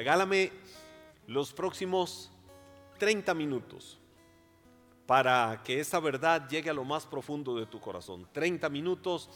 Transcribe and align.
regálame 0.00 0.50
los 1.26 1.52
próximos 1.52 2.30
30 2.96 3.34
minutos 3.34 3.98
para 5.04 5.60
que 5.62 5.78
esa 5.78 6.00
verdad 6.00 6.48
llegue 6.48 6.70
a 6.70 6.72
lo 6.72 6.84
más 6.84 7.04
profundo 7.04 7.54
de 7.54 7.66
tu 7.66 7.80
corazón. 7.80 8.26
30 8.32 8.70
minutos 8.70 9.28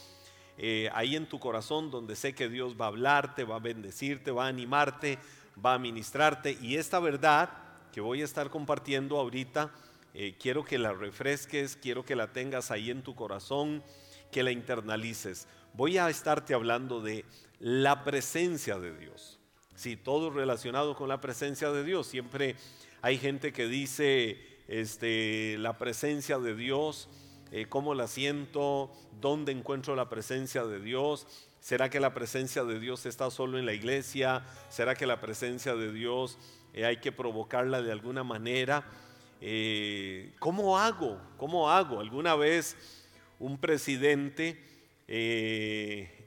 eh, 0.57 0.89
ahí 0.95 1.15
en 1.15 1.29
tu 1.29 1.39
corazón 1.39 1.91
donde 1.91 2.15
sé 2.15 2.33
que 2.33 2.49
Dios 2.49 2.75
va 2.81 2.85
a 2.85 2.87
hablarte, 2.87 3.43
va 3.43 3.57
a 3.57 3.59
bendecirte, 3.59 4.31
va 4.31 4.45
a 4.45 4.47
animarte, 4.47 5.19
va 5.63 5.75
a 5.75 5.77
ministrarte. 5.77 6.57
Y 6.59 6.77
esta 6.77 6.97
verdad 6.97 7.51
que 7.93 8.01
voy 8.01 8.23
a 8.23 8.25
estar 8.25 8.49
compartiendo 8.49 9.19
ahorita, 9.19 9.71
eh, 10.15 10.35
quiero 10.39 10.65
que 10.65 10.79
la 10.79 10.93
refresques, 10.93 11.77
quiero 11.79 12.03
que 12.03 12.15
la 12.15 12.33
tengas 12.33 12.71
ahí 12.71 12.89
en 12.89 13.03
tu 13.03 13.13
corazón, 13.13 13.83
que 14.31 14.41
la 14.41 14.49
internalices. 14.49 15.47
Voy 15.73 15.99
a 15.99 16.09
estarte 16.09 16.55
hablando 16.55 17.01
de 17.01 17.23
la 17.59 18.03
presencia 18.03 18.79
de 18.79 18.97
Dios. 18.97 19.39
Sí, 19.75 19.97
todo 19.97 20.29
relacionado 20.29 20.95
con 20.95 21.09
la 21.09 21.19
presencia 21.19 21.69
de 21.71 21.83
Dios. 21.83 22.07
Siempre 22.07 22.55
hay 23.01 23.17
gente 23.17 23.51
que 23.51 23.67
dice, 23.67 24.39
este, 24.69 25.57
la 25.59 25.77
presencia 25.77 26.39
de 26.39 26.55
Dios, 26.55 27.09
eh, 27.51 27.65
cómo 27.67 27.93
la 27.93 28.07
siento, 28.07 28.89
dónde 29.19 29.51
encuentro 29.51 29.95
la 29.95 30.07
presencia 30.07 30.63
de 30.63 30.79
Dios. 30.79 31.27
¿Será 31.59 31.89
que 31.89 31.99
la 31.99 32.13
presencia 32.13 32.63
de 32.63 32.79
Dios 32.79 33.05
está 33.05 33.29
solo 33.29 33.59
en 33.59 33.65
la 33.65 33.73
iglesia? 33.73 34.45
¿Será 34.69 34.95
que 34.95 35.05
la 35.05 35.19
presencia 35.19 35.75
de 35.75 35.91
Dios 35.91 36.37
eh, 36.73 36.85
hay 36.85 36.97
que 36.97 37.11
provocarla 37.11 37.81
de 37.81 37.91
alguna 37.91 38.23
manera? 38.23 38.85
Eh, 39.41 40.33
¿Cómo 40.39 40.79
hago? 40.79 41.19
¿Cómo 41.35 41.69
hago? 41.69 41.99
Alguna 41.99 42.35
vez 42.35 42.77
un 43.39 43.57
presidente 43.57 44.63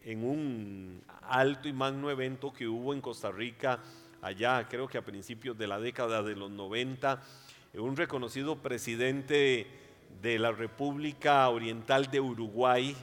en 0.09 0.25
un 0.25 1.03
alto 1.21 1.69
y 1.69 1.73
magno 1.75 2.11
evento 2.11 2.51
que 2.51 2.67
hubo 2.67 2.95
en 2.95 3.03
Costa 3.03 3.31
Rica, 3.31 3.79
allá 4.23 4.67
creo 4.67 4.89
que 4.89 4.97
a 4.97 5.05
principios 5.05 5.59
de 5.59 5.67
la 5.67 5.79
década 5.79 6.23
de 6.23 6.35
los 6.35 6.51
90, 6.51 7.23
un 7.75 7.95
reconocido 7.95 8.57
presidente 8.57 9.67
de 10.23 10.39
la 10.39 10.51
República 10.51 11.47
Oriental 11.51 12.11
de 12.11 12.21
Uruguay, 12.21 12.97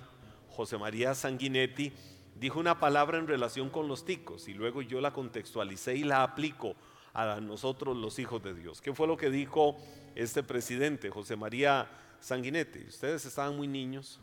José 0.49 0.79
María 0.79 1.13
Sanguinetti, 1.13 1.93
dijo 2.39 2.59
una 2.59 2.79
palabra 2.79 3.19
en 3.19 3.27
relación 3.27 3.69
con 3.69 3.87
los 3.87 4.03
ticos 4.03 4.47
y 4.47 4.55
luego 4.55 4.81
yo 4.81 4.99
la 4.99 5.13
contextualicé 5.13 5.95
y 5.95 6.05
la 6.05 6.23
aplico 6.23 6.75
a 7.13 7.39
nosotros 7.39 7.95
los 7.95 8.17
hijos 8.17 8.41
de 8.41 8.55
Dios. 8.55 8.81
¿Qué 8.81 8.95
fue 8.95 9.05
lo 9.05 9.15
que 9.15 9.29
dijo 9.29 9.77
este 10.15 10.41
presidente, 10.41 11.11
José 11.11 11.35
María 11.35 11.87
Sanguinetti? 12.19 12.79
Ustedes 12.87 13.27
estaban 13.27 13.55
muy 13.55 13.67
niños, 13.67 14.19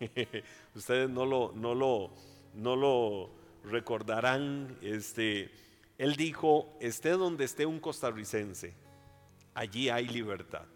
ustedes 0.74 1.08
no 1.10 1.26
lo, 1.26 1.52
no 1.54 1.74
lo, 1.74 2.10
no 2.54 2.76
lo 2.76 3.30
recordarán. 3.64 4.76
Este, 4.82 5.50
él 5.98 6.16
dijo, 6.16 6.76
esté 6.80 7.10
donde 7.10 7.44
esté 7.44 7.66
un 7.66 7.80
costarricense, 7.80 8.74
allí 9.54 9.88
hay 9.88 10.06
libertad. 10.06 10.66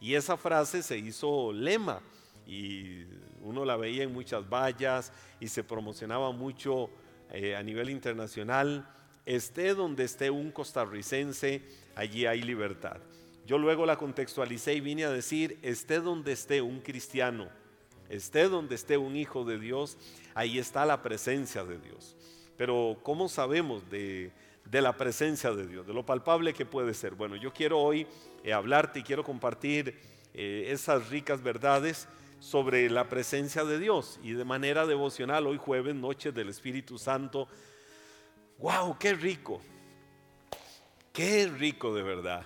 Y 0.00 0.14
esa 0.14 0.36
frase 0.36 0.82
se 0.82 0.98
hizo 0.98 1.52
lema 1.52 2.00
y 2.46 3.04
uno 3.40 3.64
la 3.64 3.76
veía 3.76 4.02
en 4.02 4.12
muchas 4.12 4.48
vallas 4.48 5.12
y 5.40 5.48
se 5.48 5.64
promocionaba 5.64 6.32
mucho 6.32 6.90
eh, 7.30 7.56
a 7.56 7.62
nivel 7.62 7.90
internacional. 7.90 8.88
Esté 9.24 9.74
donde 9.74 10.04
esté 10.04 10.30
un 10.30 10.50
costarricense, 10.50 11.62
allí 11.94 12.26
hay 12.26 12.42
libertad. 12.42 12.98
Yo 13.46 13.58
luego 13.58 13.86
la 13.86 13.96
contextualicé 13.96 14.74
y 14.74 14.80
vine 14.80 15.04
a 15.04 15.10
decir, 15.10 15.58
esté 15.62 16.00
donde 16.00 16.32
esté 16.32 16.62
un 16.62 16.80
cristiano, 16.80 17.48
esté 18.08 18.48
donde 18.48 18.74
esté 18.74 18.96
un 18.98 19.16
hijo 19.16 19.44
de 19.44 19.58
Dios, 19.58 19.96
ahí 20.34 20.58
está 20.58 20.84
la 20.86 21.02
presencia 21.02 21.64
de 21.64 21.78
Dios. 21.78 22.16
Pero 22.56 22.98
¿cómo 23.02 23.28
sabemos 23.28 23.88
de, 23.90 24.32
la 24.70 24.96
presencia 24.96 25.52
de 25.52 25.66
Dios, 25.66 25.86
de 25.86 25.94
lo 25.94 26.04
palpable 26.06 26.54
que 26.54 26.66
puede 26.66 26.94
ser. 26.94 27.14
Bueno, 27.14 27.36
yo 27.36 27.52
quiero 27.52 27.80
hoy 27.80 28.06
eh, 28.42 28.52
hablarte 28.52 29.00
y 29.00 29.02
quiero 29.02 29.24
compartir 29.24 29.98
eh, 30.32 30.66
esas 30.68 31.08
ricas 31.10 31.42
verdades 31.42 32.08
sobre 32.40 32.90
la 32.90 33.08
presencia 33.08 33.64
de 33.64 33.78
Dios 33.78 34.20
y 34.22 34.32
de 34.32 34.44
manera 34.44 34.86
devocional 34.86 35.46
hoy 35.46 35.58
jueves, 35.58 35.94
noche 35.94 36.32
del 36.32 36.48
Espíritu 36.48 36.98
Santo. 36.98 37.48
¡Wow! 38.58 38.98
¡Qué 38.98 39.14
rico! 39.14 39.60
¡Qué 41.12 41.46
rico 41.46 41.94
de 41.94 42.02
verdad! 42.02 42.44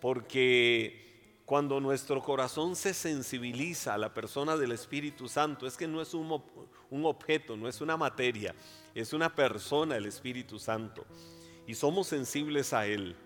Porque 0.00 1.09
cuando 1.50 1.80
nuestro 1.80 2.22
corazón 2.22 2.76
se 2.76 2.94
sensibiliza 2.94 3.94
a 3.94 3.98
la 3.98 4.14
persona 4.14 4.56
del 4.56 4.70
Espíritu 4.70 5.28
Santo, 5.28 5.66
es 5.66 5.76
que 5.76 5.88
no 5.88 6.00
es 6.00 6.14
un, 6.14 6.30
objeto, 7.02 7.56
no 7.56 7.66
es 7.66 7.80
una 7.80 7.96
materia, 7.96 8.54
es 8.94 9.12
una 9.12 9.34
persona 9.34 9.96
el 9.96 10.06
Espíritu 10.06 10.60
Santo 10.60 11.04
y 11.66 11.74
somos 11.74 12.06
sensibles 12.06 12.72
a 12.72 12.86
Él. 12.86 13.16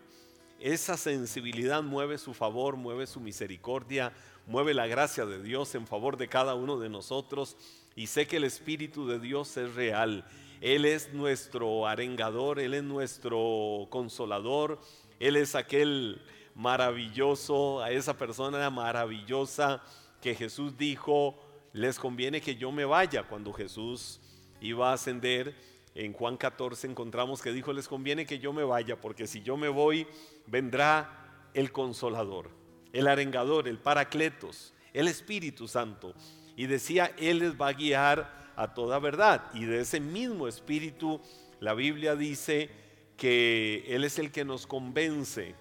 Esa 0.59 0.97
sensibilidad 0.97 1.83
mueve 1.83 2.17
su 2.17 2.33
favor, 2.33 2.77
mueve 2.77 3.07
su 3.07 3.21
misericordia, 3.21 4.15
mueve 4.47 4.73
la 4.73 4.87
gracia 4.87 5.27
de 5.27 5.43
Dios 5.43 5.75
en 5.75 5.87
favor 5.87 6.17
de 6.17 6.29
cada 6.29 6.55
uno 6.55 6.79
de 6.79 6.89
nosotros 6.89 7.59
y 7.95 8.06
sé 8.06 8.27
que 8.27 8.39
el 8.39 8.45
Espíritu 8.45 9.06
de 9.06 9.19
Dios 9.19 9.55
es 9.59 9.75
real. 9.75 10.25
Él 10.62 10.87
es 10.87 11.12
nuestro 11.12 11.87
arengador, 11.87 12.59
Él 12.59 12.73
es 12.73 12.85
nuestro 12.85 13.87
consolador, 13.91 14.81
Él 15.21 15.37
es 15.37 15.55
aquel 15.55 16.23
maravilloso, 16.55 17.83
a 17.83 17.91
esa 17.91 18.17
persona 18.17 18.71
maravillosa 18.71 19.83
que 20.21 20.35
Jesús 20.35 20.77
dijo, 20.77 21.39
les 21.73 21.99
conviene 21.99 22.41
que 22.41 22.57
yo 22.57 22.73
me 22.73 22.85
vaya 22.85 23.25
cuando 23.25 23.53
Jesús 23.53 24.21
iba 24.61 24.91
a 24.91 24.95
ascender 24.95 25.55
en 25.95 26.13
Juan 26.13 26.37
14 26.37 26.89
encontramos 26.89 27.41
que 27.41 27.53
dijo, 27.53 27.73
les 27.73 27.87
conviene 27.87 28.27
que 28.27 28.41
yo 28.41 28.53
me 28.53 28.65
vaya, 28.65 29.01
porque 29.01 29.29
si 29.29 29.43
yo 29.43 29.57
me 29.57 29.69
voy, 29.69 30.07
vendrá 30.47 31.49
el 31.55 31.71
consolador, 31.71 32.51
el 32.93 33.07
arengador, 33.07 33.69
el 33.69 33.79
paracletos, 33.79 34.75
el 34.93 35.07
Espíritu 35.07 35.69
Santo. 35.69 36.15
Y 36.57 36.67
decía, 36.67 37.13
Él 37.17 37.39
les 37.39 37.61
va 37.61 37.69
a 37.69 37.73
guiar 37.73 38.53
a 38.57 38.75
toda 38.75 38.99
verdad. 38.99 39.45
Y 39.55 39.67
de 39.67 39.81
ese 39.81 40.01
mismo 40.01 40.49
Espíritu, 40.49 41.21
la 41.61 41.75
Biblia 41.75 42.17
dice 42.17 42.71
que 43.17 43.85
Él 43.87 44.03
es 44.03 44.19
el 44.19 44.33
que 44.33 44.45
nos 44.45 44.67
convence 44.67 45.55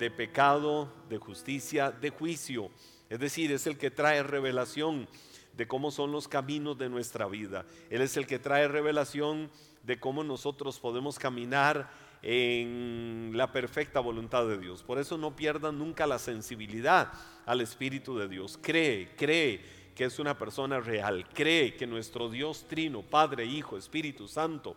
de 0.00 0.10
pecado, 0.10 0.90
de 1.10 1.18
justicia, 1.18 1.90
de 1.92 2.08
juicio. 2.08 2.70
Es 3.10 3.20
decir, 3.20 3.52
es 3.52 3.66
el 3.66 3.76
que 3.76 3.90
trae 3.90 4.22
revelación 4.22 5.06
de 5.52 5.68
cómo 5.68 5.90
son 5.90 6.10
los 6.10 6.26
caminos 6.26 6.78
de 6.78 6.88
nuestra 6.88 7.26
vida. 7.26 7.66
Él 7.90 8.00
es 8.00 8.16
el 8.16 8.26
que 8.26 8.38
trae 8.38 8.66
revelación 8.66 9.50
de 9.82 10.00
cómo 10.00 10.24
nosotros 10.24 10.80
podemos 10.80 11.18
caminar 11.18 11.90
en 12.22 13.32
la 13.34 13.52
perfecta 13.52 14.00
voluntad 14.00 14.46
de 14.46 14.58
Dios. 14.58 14.82
Por 14.82 14.98
eso 14.98 15.18
no 15.18 15.36
pierdan 15.36 15.78
nunca 15.78 16.06
la 16.06 16.18
sensibilidad 16.18 17.12
al 17.44 17.60
Espíritu 17.60 18.16
de 18.16 18.28
Dios. 18.28 18.58
Cree, 18.60 19.14
cree 19.16 19.60
que 19.94 20.04
es 20.04 20.18
una 20.18 20.38
persona 20.38 20.80
real. 20.80 21.26
Cree 21.34 21.76
que 21.76 21.86
nuestro 21.86 22.30
Dios 22.30 22.64
trino, 22.66 23.02
Padre, 23.02 23.44
Hijo, 23.44 23.76
Espíritu 23.76 24.28
Santo, 24.28 24.76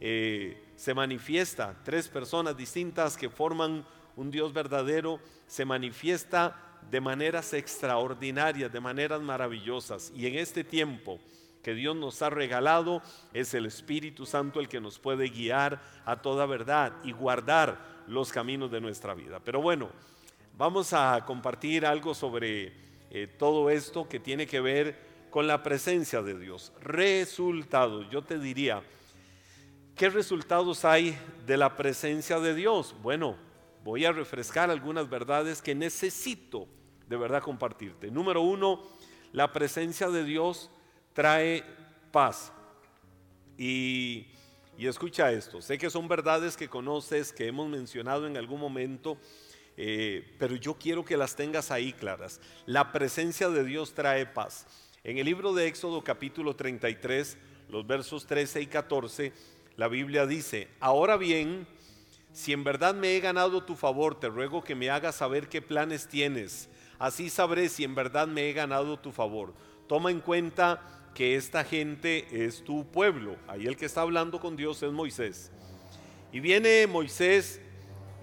eh, 0.00 0.64
se 0.74 0.94
manifiesta. 0.94 1.80
Tres 1.84 2.08
personas 2.08 2.56
distintas 2.56 3.16
que 3.16 3.30
forman 3.30 3.84
un 4.18 4.32
Dios 4.32 4.52
verdadero, 4.52 5.20
se 5.46 5.64
manifiesta 5.64 6.56
de 6.90 7.00
maneras 7.00 7.52
extraordinarias, 7.52 8.72
de 8.72 8.80
maneras 8.80 9.20
maravillosas. 9.20 10.12
Y 10.12 10.26
en 10.26 10.34
este 10.34 10.64
tiempo, 10.64 11.20
que 11.62 11.72
Dios 11.72 11.94
nos 11.94 12.20
ha 12.20 12.28
regalado, 12.28 13.00
es 13.32 13.54
el 13.54 13.66
Espíritu 13.66 14.26
Santo 14.26 14.58
el 14.58 14.68
que 14.68 14.80
nos 14.80 14.98
puede 14.98 15.28
guiar 15.28 15.80
a 16.04 16.20
toda 16.20 16.46
verdad 16.46 16.94
y 17.04 17.12
guardar 17.12 17.78
los 18.08 18.32
caminos 18.32 18.72
de 18.72 18.80
nuestra 18.80 19.14
vida. 19.14 19.38
Pero 19.44 19.62
bueno, 19.62 19.88
vamos 20.56 20.92
a 20.92 21.24
compartir 21.24 21.86
algo 21.86 22.12
sobre 22.12 22.72
eh, 23.10 23.28
todo 23.38 23.70
esto 23.70 24.08
que 24.08 24.18
tiene 24.18 24.48
que 24.48 24.60
ver 24.60 24.98
con 25.30 25.46
la 25.46 25.62
presencia 25.62 26.22
de 26.22 26.36
Dios. 26.36 26.72
Resultados, 26.80 28.10
yo 28.10 28.22
te 28.22 28.40
diría, 28.40 28.82
¿qué 29.94 30.10
resultados 30.10 30.84
hay 30.84 31.16
de 31.46 31.56
la 31.56 31.76
presencia 31.76 32.40
de 32.40 32.56
Dios? 32.56 32.96
Bueno, 33.00 33.36
voy 33.84 34.04
a 34.04 34.12
refrescar 34.12 34.70
algunas 34.70 35.08
verdades 35.08 35.62
que 35.62 35.74
necesito 35.74 36.68
de 37.08 37.16
verdad 37.16 37.42
compartirte. 37.42 38.10
Número 38.10 38.42
uno, 38.42 38.82
la 39.32 39.52
presencia 39.52 40.08
de 40.08 40.24
Dios 40.24 40.70
trae 41.12 41.64
paz. 42.12 42.52
Y, 43.56 44.26
escucha 44.78 45.32
esto, 45.32 45.60
sé 45.60 45.78
que 45.78 45.90
son 45.90 46.06
verdades 46.06 46.56
que 46.56 46.68
conoces, 46.68 47.32
que 47.32 47.48
hemos 47.48 47.68
mencionado 47.68 48.26
en 48.26 48.36
algún 48.36 48.60
momento, 48.60 49.18
eh, 49.76 50.36
pero 50.38 50.54
yo 50.54 50.74
quiero 50.74 51.04
que 51.04 51.16
las 51.16 51.34
tengas 51.34 51.70
ahí 51.70 51.92
claras. 51.92 52.40
La 52.66 52.92
presencia 52.92 53.48
de 53.48 53.64
Dios 53.64 53.94
trae 53.94 54.26
paz. 54.26 54.66
En 55.02 55.18
el 55.18 55.26
libro 55.26 55.52
de 55.54 55.66
Éxodo 55.66 56.04
capítulo 56.04 56.54
33, 56.54 57.38
los 57.68 57.86
versos 57.86 58.26
13 58.26 58.62
y 58.62 58.66
14, 58.66 59.32
la 59.76 59.88
Biblia 59.88 60.26
dice, 60.26 60.68
ahora 60.80 61.16
bien, 61.16 61.66
si 62.38 62.52
en 62.52 62.62
verdad 62.62 62.94
me 62.94 63.16
he 63.16 63.20
ganado 63.20 63.64
tu 63.64 63.74
favor, 63.74 64.20
te 64.20 64.28
ruego 64.28 64.62
que 64.62 64.76
me 64.76 64.90
hagas 64.90 65.16
saber 65.16 65.48
qué 65.48 65.60
planes 65.60 66.06
tienes. 66.06 66.68
Así 66.96 67.30
sabré 67.30 67.68
si 67.68 67.82
en 67.82 67.96
verdad 67.96 68.28
me 68.28 68.48
he 68.48 68.52
ganado 68.52 68.96
tu 68.96 69.10
favor. 69.10 69.54
Toma 69.88 70.12
en 70.12 70.20
cuenta 70.20 70.80
que 71.16 71.34
esta 71.34 71.64
gente 71.64 72.28
es 72.46 72.62
tu 72.62 72.86
pueblo. 72.92 73.34
Ahí 73.48 73.66
el 73.66 73.76
que 73.76 73.86
está 73.86 74.02
hablando 74.02 74.38
con 74.38 74.54
Dios 74.54 74.80
es 74.84 74.92
Moisés. 74.92 75.50
Y 76.32 76.38
viene 76.38 76.86
Moisés 76.86 77.60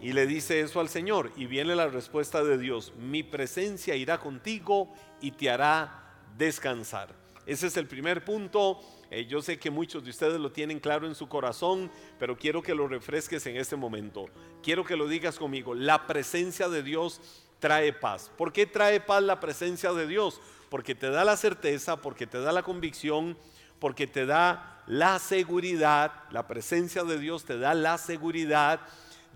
y 0.01 0.13
le 0.13 0.25
dice 0.25 0.61
eso 0.61 0.79
al 0.79 0.87
Señor. 0.87 1.33
Y 1.35 1.45
viene 1.45 1.75
la 1.75 1.89
respuesta 1.89 2.41
de 2.41 2.57
Dios. 2.57 2.93
Mi 2.97 3.21
presencia 3.21 3.97
irá 3.97 4.19
contigo 4.19 4.93
y 5.19 5.31
te 5.31 5.49
hará 5.49 6.13
descansar. 6.37 7.13
Ese 7.45 7.67
es 7.67 7.75
el 7.75 7.87
primer 7.87 8.23
punto. 8.23 8.79
Eh, 9.11 9.25
yo 9.25 9.41
sé 9.41 9.59
que 9.59 9.69
muchos 9.69 10.03
de 10.03 10.09
ustedes 10.09 10.39
lo 10.39 10.51
tienen 10.51 10.79
claro 10.79 11.07
en 11.07 11.15
su 11.15 11.27
corazón, 11.27 11.91
pero 12.19 12.37
quiero 12.37 12.61
que 12.61 12.75
lo 12.75 12.87
refresques 12.87 13.45
en 13.45 13.57
este 13.57 13.75
momento. 13.75 14.27
Quiero 14.63 14.83
que 14.83 14.95
lo 14.95 15.07
digas 15.07 15.37
conmigo. 15.37 15.73
La 15.73 16.07
presencia 16.07 16.69
de 16.69 16.83
Dios 16.83 17.21
trae 17.59 17.93
paz. 17.93 18.31
¿Por 18.37 18.51
qué 18.51 18.65
trae 18.65 18.99
paz 18.99 19.23
la 19.23 19.39
presencia 19.39 19.93
de 19.93 20.07
Dios? 20.07 20.41
Porque 20.69 20.95
te 20.95 21.09
da 21.09 21.23
la 21.23 21.37
certeza, 21.37 22.01
porque 22.01 22.27
te 22.27 22.39
da 22.39 22.51
la 22.51 22.63
convicción, 22.63 23.37
porque 23.79 24.07
te 24.07 24.25
da 24.25 24.83
la 24.87 25.19
seguridad. 25.19 26.11
La 26.31 26.47
presencia 26.47 27.03
de 27.03 27.19
Dios 27.19 27.45
te 27.45 27.57
da 27.57 27.73
la 27.73 27.97
seguridad 27.97 28.81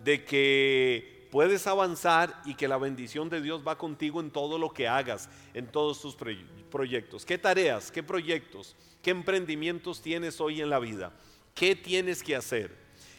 de 0.04 0.26
que 0.26 1.19
puedes 1.32 1.68
avanzar 1.68 2.42
y 2.46 2.56
que 2.56 2.68
la 2.68 2.78
bendición 2.78 3.30
de 3.30 3.42
Dios 3.42 3.62
va 3.68 3.78
contigo 3.78 4.20
en 4.20 4.32
todo 4.32 4.58
lo 4.58 4.72
que 4.72 4.88
hagas, 4.88 5.30
en 5.54 5.68
todos 5.68 6.02
tus 6.02 6.16
proyectos. 6.16 7.26
¿Qué 7.26 7.38
tareas, 7.38 7.92
qué 7.92 8.04
proyectos, 8.04 8.76
qué 9.02 9.12
emprendimientos 9.12 10.02
tienes 10.02 10.42
hoy 10.42 10.62
en 10.62 10.70
la 10.70 10.80
vida? 10.80 11.14
¿Qué 11.54 11.76
tienes 11.76 12.24
que 12.24 12.36
hacer? 12.36 12.76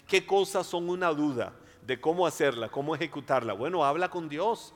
¿Qué 0.08 0.26
cosas 0.26 0.66
son 0.66 0.88
una 0.88 1.10
duda 1.10 1.54
de 1.86 2.00
cómo 2.00 2.26
hacerla, 2.26 2.68
cómo 2.68 2.94
ejecutarla? 2.94 3.52
Bueno, 3.52 3.84
habla 3.84 4.08
con 4.10 4.28
Dios. 4.28 4.74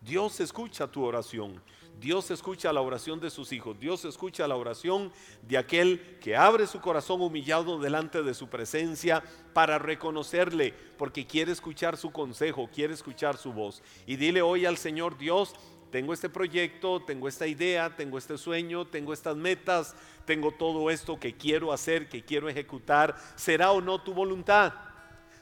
Dios 0.00 0.40
escucha 0.40 0.86
tu 0.86 1.04
oración. 1.04 1.62
Dios 2.00 2.30
escucha 2.30 2.72
la 2.72 2.80
oración 2.80 3.20
de 3.20 3.28
sus 3.28 3.52
hijos. 3.52 3.78
Dios 3.78 4.06
escucha 4.06 4.48
la 4.48 4.56
oración 4.56 5.12
de 5.42 5.58
aquel 5.58 6.18
que 6.18 6.34
abre 6.34 6.66
su 6.66 6.80
corazón 6.80 7.20
humillado 7.20 7.78
delante 7.78 8.22
de 8.22 8.32
su 8.32 8.48
presencia 8.48 9.22
para 9.52 9.78
reconocerle, 9.78 10.72
porque 10.96 11.26
quiere 11.26 11.52
escuchar 11.52 11.98
su 11.98 12.10
consejo, 12.10 12.70
quiere 12.72 12.94
escuchar 12.94 13.36
su 13.36 13.52
voz. 13.52 13.82
Y 14.06 14.16
dile 14.16 14.40
hoy 14.40 14.64
al 14.64 14.78
Señor 14.78 15.18
Dios, 15.18 15.54
tengo 15.90 16.14
este 16.14 16.30
proyecto, 16.30 17.02
tengo 17.02 17.28
esta 17.28 17.46
idea, 17.46 17.94
tengo 17.94 18.16
este 18.16 18.38
sueño, 18.38 18.86
tengo 18.86 19.12
estas 19.12 19.36
metas, 19.36 19.94
tengo 20.24 20.52
todo 20.52 20.88
esto 20.88 21.20
que 21.20 21.36
quiero 21.36 21.70
hacer, 21.70 22.08
que 22.08 22.24
quiero 22.24 22.48
ejecutar. 22.48 23.14
¿Será 23.36 23.72
o 23.72 23.82
no 23.82 24.00
tu 24.00 24.14
voluntad? 24.14 24.72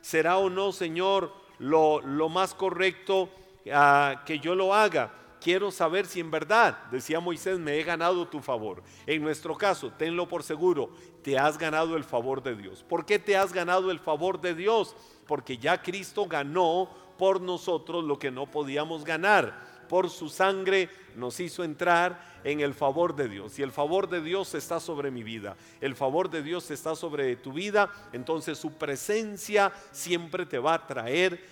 ¿Será 0.00 0.38
o 0.38 0.50
no, 0.50 0.72
Señor, 0.72 1.32
lo, 1.60 2.28
más 2.28 2.52
correcto 2.55 3.31
ah, 3.72 4.22
que 4.26 4.40
yo 4.40 4.56
lo 4.56 4.75
haga? 4.75 5.12
Quiero 5.40 5.70
saber 5.70 6.06
si 6.06 6.20
en 6.20 6.31
verdad, 6.31 6.79
decía 6.90 7.20
Moisés, 7.20 7.58
me 7.58 7.79
he 7.79 7.85
ganado 7.85 8.26
tu 8.29 8.40
favor. 8.40 8.82
En 9.06 9.23
nuestro 9.23 9.56
caso, 9.56 9.93
tenlo 9.96 10.29
por 10.29 10.43
seguro, 10.43 10.90
te 11.23 11.38
has 11.38 11.58
ganado 11.58 11.96
el 11.96 12.05
favor 12.05 12.43
de 12.43 12.56
Dios. 12.56 12.85
¿Por 12.88 13.05
qué 13.05 13.19
te 13.19 13.37
has 13.37 13.52
ganado 13.52 13.90
el 13.90 13.99
favor 13.99 14.40
de 14.40 14.55
Dios? 14.55 14.94
Porque 15.26 15.58
ya 15.58 15.82
Cristo 15.82 16.26
ganó 16.26 16.88
por 17.19 17.40
nosotros 17.40 18.05
lo 18.05 18.19
que 18.19 18.31
no 18.31 18.46
podíamos 18.46 19.05
ganar. 19.05 19.79
Por 19.88 20.11
su 20.11 20.29
sangre 20.29 20.90
nos 21.17 21.41
hizo 21.41 21.64
entrar 21.64 22.41
en 22.44 22.61
el 22.61 22.75
favor 22.75 23.17
de 23.17 23.29
Dios. 23.29 23.58
Y 23.58 23.62
el 23.62 23.73
favor 23.73 24.08
de 24.08 24.20
Dios 24.20 24.55
está 24.55 24.81
sobre 24.81 25.11
mi 25.11 25.23
vida. 25.23 25.56
El 25.81 25.96
favor 25.96 26.31
de 26.31 26.43
Dios 26.43 26.70
está 26.70 26.94
sobre 26.94 27.37
tu 27.37 27.52
vida. 27.52 27.91
Entonces 28.12 28.58
su 28.58 28.73
presencia 28.73 29.73
siempre 29.91 30.46
te 30.46 30.58
va 30.58 30.75
a 30.75 30.87
traer 30.87 31.43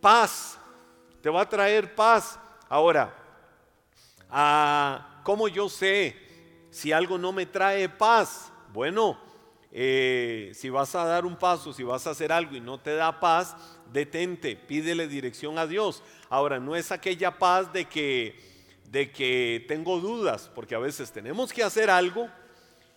paz. 0.00 0.58
Te 1.20 1.28
va 1.30 1.42
a 1.42 1.48
traer 1.48 1.94
paz 1.94 2.38
Ahora, 2.68 3.14
ah, 4.30 5.20
¿cómo 5.24 5.48
yo 5.48 5.70
sé 5.70 6.14
si 6.70 6.92
algo 6.92 7.16
no 7.16 7.32
me 7.32 7.46
trae 7.46 7.88
paz? 7.88 8.52
Bueno, 8.74 9.18
eh, 9.72 10.52
si 10.54 10.68
vas 10.68 10.94
a 10.94 11.04
dar 11.04 11.24
un 11.24 11.36
paso, 11.36 11.72
si 11.72 11.82
vas 11.82 12.06
a 12.06 12.10
hacer 12.10 12.30
algo 12.30 12.54
y 12.54 12.60
no 12.60 12.78
te 12.78 12.94
da 12.94 13.20
paz, 13.20 13.56
detente, 13.90 14.54
pídele 14.54 15.08
dirección 15.08 15.58
a 15.58 15.66
Dios. 15.66 16.02
Ahora, 16.28 16.60
no 16.60 16.76
es 16.76 16.92
aquella 16.92 17.38
paz 17.38 17.72
de 17.72 17.86
que, 17.86 18.38
de 18.90 19.10
que 19.10 19.64
tengo 19.66 19.98
dudas, 19.98 20.50
porque 20.54 20.74
a 20.74 20.78
veces 20.78 21.10
tenemos 21.10 21.54
que 21.54 21.62
hacer 21.62 21.88
algo 21.88 22.28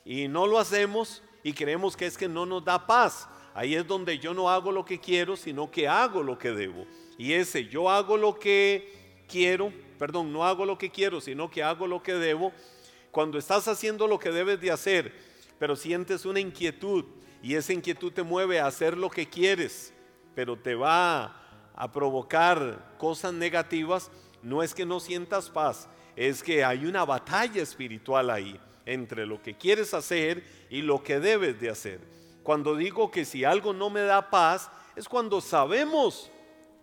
y 0.03 0.27
no 0.27 0.47
lo 0.47 0.59
hacemos 0.59 1.23
y 1.43 1.53
creemos 1.53 1.95
que 1.95 2.07
es 2.07 2.17
que 2.17 2.27
no 2.27 2.45
nos 2.45 2.65
da 2.65 2.85
paz. 2.85 3.29
Ahí 3.53 3.75
es 3.75 3.87
donde 3.87 4.19
yo 4.19 4.33
no 4.33 4.49
hago 4.49 4.71
lo 4.71 4.83
que 4.83 4.99
quiero, 4.99 5.37
sino 5.37 5.71
que 5.71 5.87
hago 5.87 6.23
lo 6.23 6.37
que 6.37 6.51
debo. 6.51 6.85
Y 7.17 7.33
ese 7.33 7.67
yo 7.67 7.89
hago 7.89 8.17
lo 8.17 8.37
que 8.37 9.00
quiero, 9.31 9.71
perdón, 9.97 10.33
no 10.33 10.45
hago 10.45 10.65
lo 10.65 10.77
que 10.77 10.89
quiero, 10.89 11.21
sino 11.21 11.49
que 11.49 11.63
hago 11.63 11.87
lo 11.87 12.03
que 12.03 12.13
debo, 12.13 12.51
cuando 13.11 13.37
estás 13.37 13.67
haciendo 13.67 14.07
lo 14.07 14.19
que 14.19 14.31
debes 14.31 14.59
de 14.59 14.71
hacer, 14.71 15.13
pero 15.57 15.75
sientes 15.75 16.25
una 16.25 16.39
inquietud 16.39 17.05
y 17.41 17.55
esa 17.55 17.73
inquietud 17.73 18.11
te 18.11 18.23
mueve 18.23 18.59
a 18.59 18.67
hacer 18.67 18.97
lo 18.97 19.09
que 19.09 19.27
quieres, 19.27 19.93
pero 20.35 20.57
te 20.57 20.75
va 20.75 21.69
a 21.75 21.91
provocar 21.91 22.95
cosas 22.97 23.33
negativas, 23.33 24.11
no 24.43 24.63
es 24.63 24.73
que 24.73 24.85
no 24.85 24.99
sientas 24.99 25.49
paz, 25.49 25.87
es 26.15 26.43
que 26.43 26.63
hay 26.63 26.85
una 26.85 27.05
batalla 27.05 27.61
espiritual 27.61 28.29
ahí 28.29 28.59
entre 28.85 29.25
lo 29.25 29.41
que 29.41 29.55
quieres 29.55 29.93
hacer 29.93 30.43
y 30.69 30.81
lo 30.81 31.03
que 31.03 31.19
debes 31.19 31.59
de 31.59 31.69
hacer. 31.69 31.99
Cuando 32.43 32.75
digo 32.75 33.11
que 33.11 33.23
si 33.23 33.43
algo 33.43 33.71
no 33.73 33.89
me 33.89 34.01
da 34.01 34.29
paz, 34.29 34.69
es 34.95 35.07
cuando 35.07 35.41
sabemos 35.41 36.30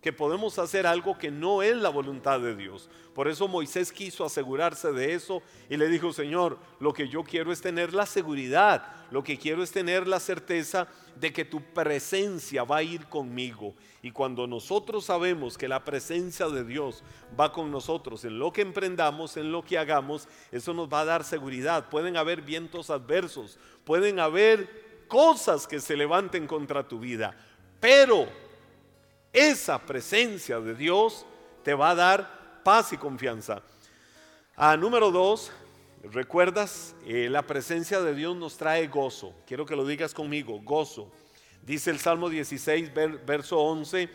que 0.00 0.12
podemos 0.12 0.58
hacer 0.58 0.86
algo 0.86 1.18
que 1.18 1.30
no 1.30 1.62
es 1.62 1.76
la 1.76 1.88
voluntad 1.88 2.40
de 2.40 2.54
Dios. 2.54 2.88
Por 3.14 3.26
eso 3.26 3.48
Moisés 3.48 3.92
quiso 3.92 4.24
asegurarse 4.24 4.92
de 4.92 5.14
eso 5.14 5.42
y 5.68 5.76
le 5.76 5.88
dijo, 5.88 6.12
Señor, 6.12 6.58
lo 6.78 6.92
que 6.92 7.08
yo 7.08 7.24
quiero 7.24 7.50
es 7.50 7.60
tener 7.60 7.92
la 7.92 8.06
seguridad, 8.06 8.86
lo 9.10 9.24
que 9.24 9.36
quiero 9.36 9.62
es 9.62 9.72
tener 9.72 10.06
la 10.06 10.20
certeza 10.20 10.86
de 11.16 11.32
que 11.32 11.44
tu 11.44 11.60
presencia 11.60 12.62
va 12.62 12.76
a 12.76 12.82
ir 12.84 13.06
conmigo. 13.06 13.74
Y 14.02 14.12
cuando 14.12 14.46
nosotros 14.46 15.06
sabemos 15.06 15.58
que 15.58 15.66
la 15.66 15.84
presencia 15.84 16.48
de 16.48 16.64
Dios 16.64 17.02
va 17.38 17.52
con 17.52 17.72
nosotros 17.72 18.24
en 18.24 18.38
lo 18.38 18.52
que 18.52 18.62
emprendamos, 18.62 19.36
en 19.36 19.50
lo 19.50 19.64
que 19.64 19.78
hagamos, 19.78 20.28
eso 20.52 20.72
nos 20.72 20.88
va 20.88 21.00
a 21.00 21.06
dar 21.06 21.24
seguridad. 21.24 21.88
Pueden 21.88 22.16
haber 22.16 22.42
vientos 22.42 22.88
adversos, 22.90 23.58
pueden 23.84 24.20
haber 24.20 25.04
cosas 25.08 25.66
que 25.66 25.80
se 25.80 25.96
levanten 25.96 26.46
contra 26.46 26.86
tu 26.86 27.00
vida, 27.00 27.36
pero 27.80 28.28
esa 29.32 29.78
presencia 29.78 30.60
de 30.60 30.74
Dios 30.74 31.26
te 31.62 31.74
va 31.74 31.90
a 31.90 31.94
dar 31.94 32.60
paz 32.64 32.92
y 32.92 32.96
confianza. 32.96 33.62
A 34.56 34.76
número 34.76 35.10
dos, 35.10 35.52
¿recuerdas? 36.02 36.94
Eh, 37.06 37.28
la 37.30 37.42
presencia 37.42 38.00
de 38.00 38.14
Dios 38.14 38.36
nos 38.36 38.56
trae 38.56 38.88
gozo. 38.88 39.34
Quiero 39.46 39.66
que 39.66 39.76
lo 39.76 39.86
digas 39.86 40.14
conmigo, 40.14 40.60
gozo. 40.62 41.10
Dice 41.62 41.90
el 41.90 41.98
Salmo 41.98 42.28
16, 42.28 42.92
verso 43.26 43.58
11, 43.60 44.08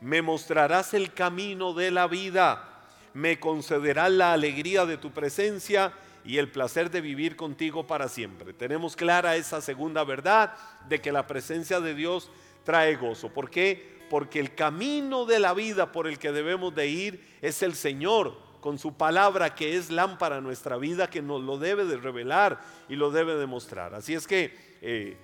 me 0.00 0.22
mostrarás 0.22 0.94
el 0.94 1.12
camino 1.12 1.72
de 1.72 1.90
la 1.90 2.06
vida, 2.06 2.86
me 3.14 3.40
concederás 3.40 4.10
la 4.10 4.32
alegría 4.32 4.86
de 4.86 4.98
tu 4.98 5.10
presencia 5.10 5.92
y 6.24 6.38
el 6.38 6.50
placer 6.50 6.90
de 6.90 7.00
vivir 7.00 7.36
contigo 7.36 7.86
para 7.86 8.08
siempre. 8.08 8.52
Tenemos 8.52 8.96
clara 8.96 9.36
esa 9.36 9.60
segunda 9.60 10.04
verdad 10.04 10.54
de 10.88 11.00
que 11.00 11.12
la 11.12 11.26
presencia 11.26 11.80
de 11.80 11.94
Dios 11.94 12.30
trae 12.64 12.96
gozo. 12.96 13.30
¿Por 13.30 13.50
qué? 13.50 13.99
Porque 14.10 14.40
el 14.40 14.56
camino 14.56 15.24
de 15.24 15.38
la 15.38 15.54
vida 15.54 15.92
por 15.92 16.08
el 16.08 16.18
que 16.18 16.32
debemos 16.32 16.74
de 16.74 16.88
ir 16.88 17.24
es 17.40 17.62
el 17.62 17.76
Señor, 17.76 18.36
con 18.60 18.76
su 18.76 18.92
palabra 18.94 19.54
que 19.54 19.76
es 19.76 19.88
lámpara 19.88 20.40
nuestra 20.40 20.76
vida, 20.76 21.08
que 21.08 21.22
nos 21.22 21.40
lo 21.40 21.58
debe 21.58 21.84
de 21.84 21.96
revelar 21.96 22.60
y 22.88 22.96
lo 22.96 23.12
debe 23.12 23.36
de 23.36 23.46
mostrar. 23.46 23.94
Así 23.94 24.12
es 24.12 24.26
que, 24.26 24.52
eh, 24.82 25.16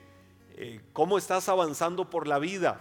eh, 0.57 0.81
¿cómo 0.93 1.19
estás 1.19 1.49
avanzando 1.49 2.09
por 2.09 2.29
la 2.29 2.39
vida? 2.39 2.81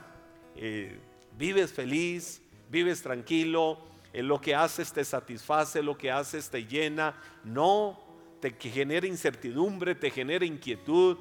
Eh, 0.56 1.00
¿Vives 1.38 1.74
feliz? 1.74 2.40
¿Vives 2.70 3.02
tranquilo? 3.02 3.80
¿Lo 4.14 4.40
que 4.40 4.54
haces 4.54 4.94
te 4.94 5.04
satisface? 5.04 5.82
¿Lo 5.82 5.98
que 5.98 6.12
haces 6.12 6.52
te 6.52 6.66
llena? 6.66 7.16
No, 7.44 8.00
te 8.40 8.52
genera 8.52 9.08
incertidumbre, 9.08 9.96
te 9.96 10.12
genera 10.12 10.46
inquietud. 10.46 11.18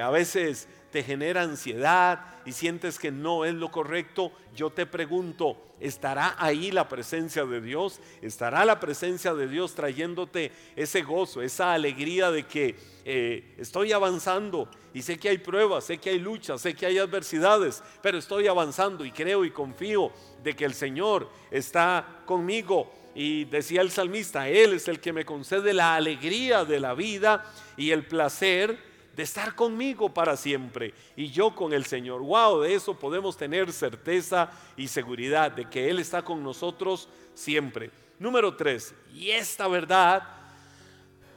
a 0.00 0.10
veces 0.10 0.68
te 0.90 1.02
genera 1.02 1.42
ansiedad 1.42 2.24
y 2.44 2.52
sientes 2.52 2.98
que 2.98 3.12
no 3.12 3.44
es 3.44 3.54
lo 3.54 3.70
correcto, 3.70 4.32
yo 4.54 4.70
te 4.70 4.86
pregunto, 4.86 5.56
¿estará 5.78 6.34
ahí 6.38 6.70
la 6.70 6.88
presencia 6.88 7.44
de 7.44 7.60
Dios? 7.60 8.00
¿Estará 8.22 8.64
la 8.64 8.80
presencia 8.80 9.34
de 9.34 9.46
Dios 9.46 9.74
trayéndote 9.74 10.52
ese 10.76 11.02
gozo, 11.02 11.42
esa 11.42 11.72
alegría 11.72 12.30
de 12.30 12.46
que 12.46 12.76
eh, 13.04 13.54
estoy 13.58 13.92
avanzando 13.92 14.68
y 14.92 15.02
sé 15.02 15.18
que 15.18 15.28
hay 15.28 15.38
pruebas, 15.38 15.84
sé 15.84 15.98
que 15.98 16.10
hay 16.10 16.18
luchas, 16.18 16.60
sé 16.60 16.74
que 16.74 16.86
hay 16.86 16.98
adversidades, 16.98 17.82
pero 18.02 18.18
estoy 18.18 18.48
avanzando 18.48 19.04
y 19.04 19.12
creo 19.12 19.44
y 19.44 19.50
confío 19.50 20.10
de 20.42 20.54
que 20.54 20.64
el 20.64 20.74
Señor 20.74 21.28
está 21.50 22.22
conmigo? 22.26 22.92
Y 23.14 23.44
decía 23.46 23.82
el 23.82 23.90
salmista, 23.90 24.48
Él 24.48 24.74
es 24.74 24.88
el 24.88 25.00
que 25.00 25.12
me 25.12 25.24
concede 25.24 25.72
la 25.72 25.96
alegría 25.96 26.64
de 26.64 26.80
la 26.80 26.94
vida 26.94 27.44
y 27.76 27.90
el 27.90 28.06
placer 28.06 28.89
de 29.20 29.24
estar 29.24 29.54
conmigo 29.54 30.08
para 30.14 30.34
siempre 30.34 30.94
y 31.14 31.28
yo 31.28 31.54
con 31.54 31.74
el 31.74 31.84
Señor. 31.84 32.22
Wow, 32.22 32.62
de 32.62 32.74
eso 32.74 32.98
podemos 32.98 33.36
tener 33.36 33.70
certeza 33.70 34.50
y 34.78 34.88
seguridad 34.88 35.52
de 35.52 35.68
que 35.68 35.90
Él 35.90 35.98
está 35.98 36.22
con 36.22 36.42
nosotros 36.42 37.06
siempre. 37.34 37.90
Número 38.18 38.56
tres, 38.56 38.94
y 39.12 39.30
esta 39.30 39.68
verdad 39.68 40.22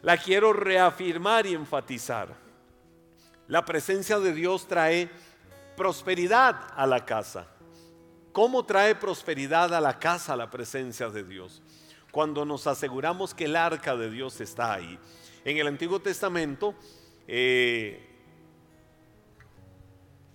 la 0.01 0.15
quiero 0.15 0.53
reafirmar 0.53 1.45
y 1.45 1.55
enfatizar. 1.55 2.33
La 3.49 3.65
presencia 3.65 4.17
de 4.17 4.33
Dios 4.33 4.65
trae 4.65 5.09
prosperidad 5.75 6.55
a 6.77 6.87
la 6.87 7.03
casa. 7.03 7.47
¿Cómo 8.31 8.63
trae 8.63 8.95
prosperidad 8.95 9.73
a 9.73 9.81
la 9.81 9.99
casa 9.99 10.37
la 10.37 10.49
presencia 10.49 11.09
de 11.09 11.25
Dios? 11.25 11.61
Cuando 12.11 12.45
nos 12.45 12.65
aseguramos 12.65 13.33
que 13.33 13.43
el 13.43 13.57
arca 13.57 13.93
de 13.97 14.09
Dios 14.09 14.39
está 14.39 14.73
ahí. 14.73 14.97
En 15.43 15.57
el 15.57 15.67
Antiguo 15.67 15.99
Testamento, 15.99 16.75
eh, 17.27 18.09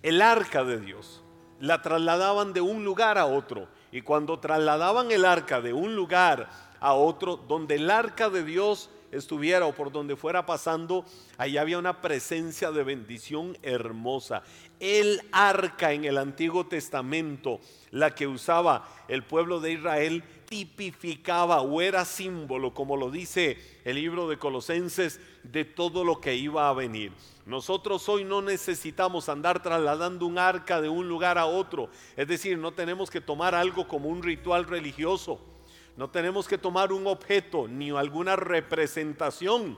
el 0.01 0.21
arca 0.21 0.63
de 0.63 0.79
Dios 0.79 1.23
la 1.59 1.81
trasladaban 1.81 2.53
de 2.53 2.61
un 2.61 2.85
lugar 2.85 3.17
a 3.17 3.25
otro. 3.25 3.67
Y 3.91 4.01
cuando 4.01 4.39
trasladaban 4.39 5.11
el 5.11 5.25
arca 5.25 5.61
de 5.61 5.73
un 5.73 5.95
lugar 5.95 6.49
a 6.79 6.93
otro, 6.93 7.37
donde 7.37 7.75
el 7.75 7.89
arca 7.89 8.29
de 8.29 8.43
Dios 8.43 8.89
estuviera 9.11 9.65
o 9.65 9.73
por 9.73 9.91
donde 9.91 10.15
fuera 10.15 10.45
pasando, 10.45 11.05
ahí 11.37 11.57
había 11.57 11.77
una 11.77 12.01
presencia 12.01 12.71
de 12.71 12.83
bendición 12.83 13.57
hermosa. 13.61 14.43
El 14.79 15.21
arca 15.31 15.93
en 15.93 16.05
el 16.05 16.17
Antiguo 16.17 16.67
Testamento, 16.67 17.59
la 17.91 18.15
que 18.15 18.27
usaba 18.27 18.87
el 19.07 19.23
pueblo 19.23 19.59
de 19.59 19.73
Israel, 19.73 20.23
tipificaba 20.45 21.61
o 21.61 21.81
era 21.81 22.05
símbolo, 22.05 22.73
como 22.73 22.97
lo 22.97 23.11
dice 23.11 23.57
el 23.85 23.95
libro 23.95 24.27
de 24.27 24.37
Colosenses, 24.37 25.19
de 25.43 25.65
todo 25.65 26.03
lo 26.03 26.19
que 26.19 26.35
iba 26.35 26.69
a 26.69 26.73
venir. 26.73 27.11
Nosotros 27.45 28.07
hoy 28.09 28.23
no 28.23 28.41
necesitamos 28.41 29.29
andar 29.29 29.61
trasladando 29.61 30.25
un 30.25 30.37
arca 30.37 30.81
de 30.81 30.89
un 30.89 31.07
lugar 31.07 31.37
a 31.37 31.45
otro, 31.45 31.89
es 32.15 32.27
decir, 32.27 32.57
no 32.57 32.71
tenemos 32.71 33.09
que 33.09 33.21
tomar 33.21 33.55
algo 33.55 33.87
como 33.87 34.09
un 34.09 34.23
ritual 34.23 34.65
religioso 34.65 35.39
no 35.99 36.09
tenemos 36.09 36.47
que 36.47 36.57
tomar 36.57 36.93
un 36.93 37.07
objeto 37.07 37.67
ni 37.67 37.89
alguna 37.89 38.37
representación 38.37 39.77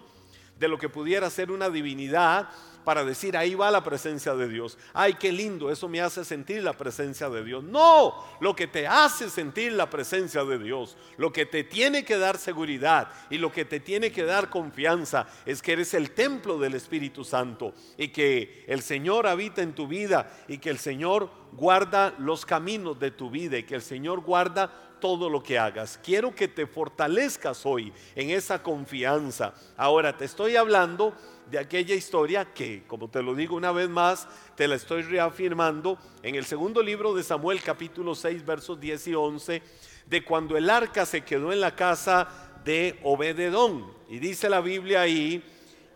de 0.59 0.67
lo 0.67 0.77
que 0.77 0.87
pudiera 0.87 1.27
ser 1.31 1.49
una 1.49 1.71
divinidad 1.71 2.47
para 2.83 3.03
decir, 3.03 3.37
ahí 3.37 3.55
va 3.55 3.71
la 3.71 3.83
presencia 3.83 4.33
de 4.35 4.47
Dios. 4.47 4.77
Ay, 4.93 5.13
qué 5.15 5.31
lindo, 5.31 5.71
eso 5.71 5.87
me 5.87 6.01
hace 6.01 6.25
sentir 6.25 6.63
la 6.63 6.73
presencia 6.73 7.29
de 7.29 7.43
Dios. 7.43 7.63
No, 7.63 8.15
lo 8.39 8.55
que 8.55 8.67
te 8.67 8.87
hace 8.87 9.29
sentir 9.29 9.73
la 9.73 9.89
presencia 9.89 10.43
de 10.43 10.57
Dios, 10.57 10.97
lo 11.17 11.31
que 11.31 11.45
te 11.45 11.63
tiene 11.63 12.03
que 12.03 12.17
dar 12.17 12.37
seguridad 12.37 13.09
y 13.29 13.37
lo 13.37 13.51
que 13.51 13.65
te 13.65 13.79
tiene 13.79 14.11
que 14.11 14.23
dar 14.23 14.49
confianza 14.49 15.27
es 15.45 15.61
que 15.61 15.73
eres 15.73 15.93
el 15.93 16.11
templo 16.11 16.57
del 16.57 16.73
Espíritu 16.73 17.23
Santo 17.23 17.73
y 17.97 18.09
que 18.09 18.65
el 18.67 18.81
Señor 18.81 19.27
habita 19.27 19.61
en 19.61 19.73
tu 19.73 19.87
vida 19.87 20.31
y 20.47 20.57
que 20.57 20.69
el 20.69 20.77
Señor 20.77 21.29
guarda 21.53 22.13
los 22.17 22.45
caminos 22.45 22.99
de 22.99 23.11
tu 23.11 23.29
vida 23.29 23.57
y 23.57 23.63
que 23.63 23.75
el 23.75 23.81
Señor 23.81 24.21
guarda 24.21 24.71
todo 25.01 25.29
lo 25.29 25.43
que 25.43 25.59
hagas. 25.59 25.99
Quiero 26.01 26.33
que 26.33 26.47
te 26.47 26.65
fortalezcas 26.65 27.65
hoy 27.65 27.91
en 28.15 28.29
esa 28.29 28.63
confianza. 28.63 29.53
Ahora 29.75 30.15
te 30.15 30.25
estoy 30.25 30.55
hablando 30.55 31.13
de 31.51 31.59
aquella 31.59 31.93
historia 31.93 32.45
que, 32.45 32.83
como 32.87 33.09
te 33.09 33.21
lo 33.21 33.35
digo 33.35 33.57
una 33.57 33.73
vez 33.73 33.89
más, 33.89 34.25
te 34.55 34.69
la 34.69 34.75
estoy 34.75 35.01
reafirmando 35.01 35.99
en 36.23 36.35
el 36.35 36.45
segundo 36.45 36.81
libro 36.81 37.13
de 37.13 37.23
Samuel 37.23 37.61
capítulo 37.61 38.15
6 38.15 38.45
versos 38.45 38.79
10 38.79 39.07
y 39.07 39.15
11, 39.15 39.61
de 40.05 40.23
cuando 40.23 40.55
el 40.55 40.69
arca 40.69 41.05
se 41.05 41.25
quedó 41.25 41.51
en 41.51 41.59
la 41.59 41.75
casa 41.75 42.29
de 42.63 42.97
Obededón. 43.03 43.91
Y 44.07 44.19
dice 44.19 44.49
la 44.49 44.61
Biblia 44.61 45.01
ahí, 45.01 45.43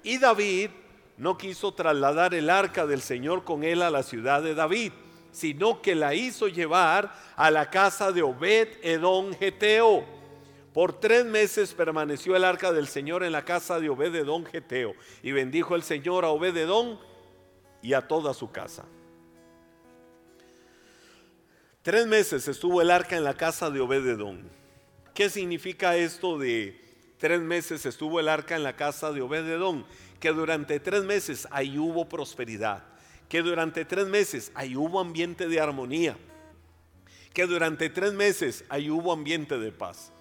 y 0.04 0.18
David 0.18 0.72
no 1.18 1.38
quiso 1.38 1.74
trasladar 1.74 2.34
el 2.34 2.50
arca 2.50 2.86
del 2.86 3.02
Señor 3.02 3.46
con 3.46 3.64
él 3.64 3.82
a 3.82 3.90
la 3.90 4.04
ciudad 4.04 4.44
de 4.44 4.56
David 4.56 4.92
sino 5.36 5.82
que 5.82 5.96
la 5.96 6.14
hizo 6.14 6.48
llevar 6.48 7.14
a 7.36 7.52
la 7.52 7.70
casa 7.70 8.14
de 8.14 8.22
Obed 8.22 8.70
Edom 8.82 9.34
Geteo. 9.34 10.15
Por 10.76 11.00
tres 11.00 11.24
meses 11.24 11.74
permaneció 11.74 12.36
el 12.36 12.44
arca 12.44 12.74
del 12.74 12.88
Señor 12.88 13.24
en 13.24 13.32
la 13.32 13.46
casa 13.46 13.80
de 13.80 13.90
Obed 13.90 14.14
Edom 14.14 14.44
Geteo 14.44 14.94
y 15.24 15.32
bendijo 15.32 15.74
el 15.74 15.84
Señor 15.84 16.26
a 16.26 16.30
Obed 16.32 16.58
Edom 16.58 17.00
y 17.82 17.94
a 17.94 18.02
toda 18.02 18.34
su 18.34 18.52
casa. 18.52 18.84
Tres 21.82 22.06
meses 22.08 22.50
estuvo 22.50 22.82
el 22.82 22.92
arca 22.92 23.16
en 23.16 23.24
la 23.24 23.36
casa 23.36 23.70
de 23.70 23.80
Obed 23.80 24.06
Edom. 24.06 24.40
¿Qué 25.14 25.30
significa 25.30 25.96
esto 25.96 26.38
de 26.38 26.78
tres 27.20 27.40
meses 27.40 27.86
estuvo 27.86 28.20
el 28.20 28.28
arca 28.28 28.58
en 28.58 28.64
la 28.64 28.76
casa 28.76 29.14
de 29.14 29.22
Obed 29.22 29.48
Edom? 29.48 29.86
Que 30.20 30.34
durante 30.34 30.82
tres 30.82 31.06
meses 31.06 31.48
ahí 31.52 31.80
hubo 31.80 32.10
prosperidad 32.10 32.84
que 33.30 33.42
durante 33.42 33.86
tres 33.86 34.08
meses 34.08 34.52
ahí 34.54 34.76
hubo 34.76 35.00
ambiente 35.00 35.48
de 35.48 35.60
armonía, 35.60 36.18
que 37.34 37.46
durante 37.46 37.90
tres 37.90 38.14
meses 38.14 38.64
ahí 38.70 38.90
hubo 38.90 39.12
ambiente 39.12 39.58
de 39.58 39.72
paz. 39.72 40.12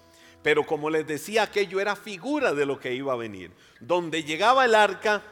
Pero 0.45 0.63
como 0.63 0.91
les 0.91 1.07
decía, 1.07 1.41
aquello 1.41 1.79
era 1.79 1.95
figura 1.95 2.53
de 2.53 2.67
lo 2.67 2.79
que 2.79 2.93
iba 2.93 3.11
a 3.11 3.15
venir. 3.15 3.49
Donde 3.79 4.23
llegaba 4.23 4.65
el 4.65 4.75
arca, 4.75 5.23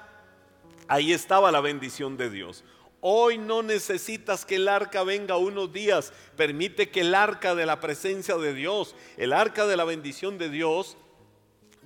ahí 0.87 1.13
estaba 1.13 1.51
la 1.51 1.61
bendición 1.61 2.17
de 2.17 2.31
Dios. 2.31 2.63
Hoy 2.99 3.37
no 3.37 3.61
necesitas 3.61 4.43
que 4.43 4.55
el 4.55 4.67
arca 4.67 5.03
venga 5.03 5.37
unos 5.37 5.71
días. 5.71 6.11
Permite 6.35 6.89
que 6.89 7.01
el 7.01 7.13
arca 7.13 7.53
de 7.53 7.67
la 7.67 7.79
presencia 7.79 8.37
de 8.37 8.55
Dios, 8.55 8.95
el 9.15 9.33
arca 9.33 9.67
de 9.67 9.77
la 9.77 9.83
bendición 9.83 10.39
de 10.39 10.49
Dios, 10.49 10.97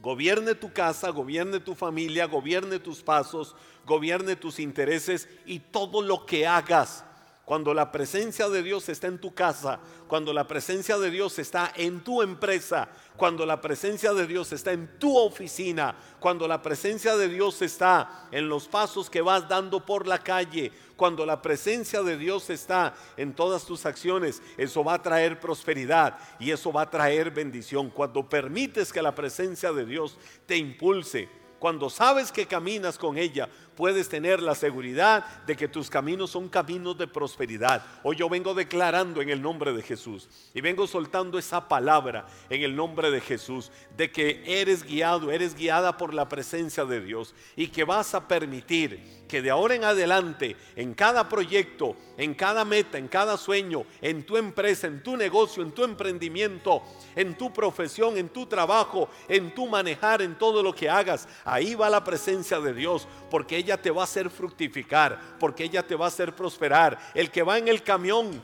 gobierne 0.01 0.55
tu 0.55 0.72
casa, 0.72 1.10
gobierne 1.10 1.60
tu 1.60 1.75
familia, 1.75 2.27
gobierne 2.27 2.79
tus 2.79 3.03
pasos, 3.03 3.57
gobierne 3.86 4.38
tus 4.38 4.57
intereses 4.57 5.27
y 5.46 5.60
todo 5.60 6.01
lo 6.01 6.25
que 6.25 6.48
hagas. 6.48 7.03
Cuando 7.47 7.73
la 7.73 7.93
presencia 7.93 8.49
de 8.49 8.61
Dios 8.61 8.89
está 8.89 9.07
en 9.07 9.19
tu 9.19 9.33
casa, 9.33 9.79
cuando 10.09 10.33
la 10.33 10.45
presencia 10.45 10.97
de 10.97 11.09
Dios 11.09 11.39
está 11.39 11.71
en 11.77 12.03
tu 12.03 12.21
empresa, 12.21 12.89
cuando 13.15 13.45
la 13.45 13.61
presencia 13.61 14.13
de 14.13 14.27
Dios 14.27 14.51
está 14.51 14.73
en 14.73 14.99
tu 14.99 15.17
oficina, 15.17 15.95
cuando 16.19 16.45
la 16.45 16.61
presencia 16.61 17.15
de 17.15 17.29
Dios 17.29 17.61
está 17.61 18.27
en 18.33 18.49
los 18.49 18.67
pasos 18.67 19.09
que 19.09 19.21
vas 19.21 19.47
dando 19.47 19.85
por 19.85 20.07
la 20.07 20.17
calle, 20.17 20.73
cuando 20.97 21.25
la 21.25 21.41
presencia 21.41 22.03
de 22.03 22.17
Dios 22.17 22.49
está 22.49 22.93
en 23.15 23.33
todas 23.33 23.63
tus 23.63 23.85
acciones, 23.85 24.41
eso 24.57 24.83
va 24.83 24.95
a 24.95 25.01
traer 25.01 25.39
prosperidad 25.39 26.17
y 26.41 26.51
eso 26.51 26.73
va 26.73 26.81
a 26.81 26.89
traer 26.89 27.31
bendición. 27.31 27.89
Cuando 27.91 28.27
permites 28.27 28.91
que 28.91 29.01
la 29.01 29.15
presencia 29.15 29.71
de 29.71 29.85
Dios 29.85 30.17
te 30.45 30.57
impulse, 30.57 31.29
cuando 31.59 31.89
sabes 31.89 32.31
que 32.31 32.45
caminas 32.45 32.97
con 32.97 33.17
ella, 33.17 33.49
puedes 33.77 34.10
tener 34.10 34.41
la 34.41 34.55
seguridad 34.55 35.24
de 35.46 35.55
que 35.55 35.67
tus 35.67 35.89
caminos 35.89 36.31
son 36.31 36.50
caminos 36.50 36.98
de 36.98 37.07
prosperidad. 37.07 37.86
Hoy 38.01 38.15
yo 38.15 38.27
vengo 38.27 38.55
declarando 38.55 39.22
en 39.22 39.29
el 39.29 39.39
nombre 39.39 39.72
de 39.72 39.84
Jesús 39.84 40.27
y 40.53 40.62
vengo 40.62 40.88
soltando 40.88 41.38
esa 41.38 41.67
palabra 41.67 42.25
en 42.50 42.63
el 42.63 42.75
nombre 42.75 43.12
de 43.12 43.22
Jesús 43.22 43.72
de 43.96 44.12
que 44.12 44.41
eres 44.46 44.84
guiado, 44.84 45.31
eres 45.31 45.55
guiada 45.55 45.96
por 45.96 46.15
la 46.15 46.27
presencia 46.27 46.86
de 46.86 47.01
Dios 47.01 47.36
y 47.55 47.67
que 47.67 47.84
vas 47.84 48.15
a 48.15 48.27
permitir 48.27 49.00
que 49.27 49.41
de 49.41 49.51
ahora 49.51 49.75
en 49.75 49.84
adelante, 49.84 50.55
en 50.75 50.93
cada 50.93 51.29
proyecto, 51.29 51.96
en 52.17 52.34
cada 52.34 52.65
meta, 52.65 52.98
en 52.98 53.07
cada 53.07 53.38
sueño, 53.38 53.84
en 54.01 54.25
tu 54.25 54.38
empresa, 54.38 54.88
en 54.88 55.03
tu 55.03 55.15
negocio, 55.15 55.62
en 55.62 55.72
tu 55.72 55.84
emprendimiento, 55.84 56.81
en 57.15 57.38
tu 57.38 57.53
profesión, 57.53 58.17
en 58.17 58.29
tu 58.29 58.46
trabajo, 58.46 59.10
en 59.27 59.53
tu 59.53 59.67
manejar, 59.67 60.22
en 60.22 60.38
todo 60.38 60.63
lo 60.63 60.74
que 60.74 60.89
hagas, 60.89 61.27
ahí 61.46 61.75
va 61.75 61.89
la 61.89 62.03
presencia 62.03 62.60
de 62.60 62.74
Dios, 62.74 63.07
porque 63.29 63.57
ella 63.57 63.66
te 63.75 63.91
va 63.91 64.01
a 64.01 64.03
hacer 64.05 64.29
fructificar, 64.29 65.19
porque 65.39 65.65
ella 65.65 65.86
te 65.86 65.95
va 65.95 66.05
a 66.05 66.07
hacer 66.07 66.33
prosperar. 66.33 66.97
El 67.13 67.29
que 67.29 67.43
va 67.43 67.57
en 67.57 67.67
el 67.67 67.83
camión 67.83 68.41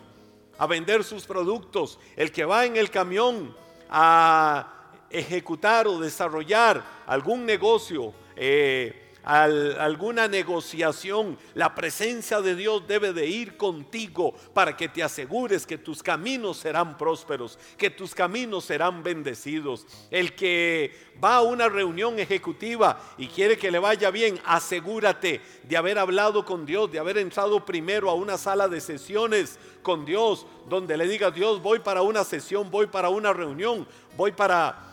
a 0.57 0.67
vender 0.67 1.03
sus 1.03 1.25
productos, 1.25 1.99
el 2.17 2.31
que 2.31 2.43
va 2.43 2.65
en 2.65 2.75
el 2.75 2.89
camión 2.89 3.55
a 3.89 4.73
ejecutar 5.09 5.87
o 5.87 5.99
desarrollar 5.99 6.83
algún 7.05 7.45
negocio, 7.45 8.13
eh, 8.35 9.02
alguna 9.23 10.27
negociación, 10.27 11.37
la 11.53 11.73
presencia 11.73 12.41
de 12.41 12.55
Dios 12.55 12.87
debe 12.87 13.13
de 13.13 13.25
ir 13.27 13.57
contigo 13.57 14.33
para 14.53 14.75
que 14.75 14.89
te 14.89 15.01
asegures 15.01 15.65
que 15.65 15.77
tus 15.77 16.03
caminos 16.03 16.57
serán 16.57 16.97
prósperos, 16.97 17.57
que 17.77 17.89
tus 17.89 18.13
caminos 18.13 18.65
serán 18.65 19.01
bendecidos. 19.03 19.85
El 20.11 20.35
que 20.35 20.93
va 21.23 21.37
a 21.37 21.41
una 21.41 21.69
reunión 21.69 22.19
ejecutiva 22.19 22.99
y 23.17 23.27
quiere 23.27 23.57
que 23.57 23.71
le 23.71 23.79
vaya 23.79 24.11
bien, 24.11 24.39
asegúrate 24.45 25.41
de 25.63 25.77
haber 25.77 25.99
hablado 25.99 26.45
con 26.45 26.65
Dios, 26.65 26.91
de 26.91 26.99
haber 26.99 27.17
entrado 27.17 27.65
primero 27.65 28.09
a 28.09 28.15
una 28.15 28.37
sala 28.37 28.67
de 28.67 28.81
sesiones 28.81 29.57
con 29.81 30.05
Dios, 30.05 30.45
donde 30.67 30.97
le 30.97 31.07
diga 31.07 31.31
Dios, 31.31 31.61
voy 31.61 31.79
para 31.79 32.01
una 32.01 32.23
sesión, 32.23 32.69
voy 32.69 32.87
para 32.87 33.09
una 33.09 33.31
reunión, 33.31 33.87
voy 34.17 34.31
para 34.31 34.89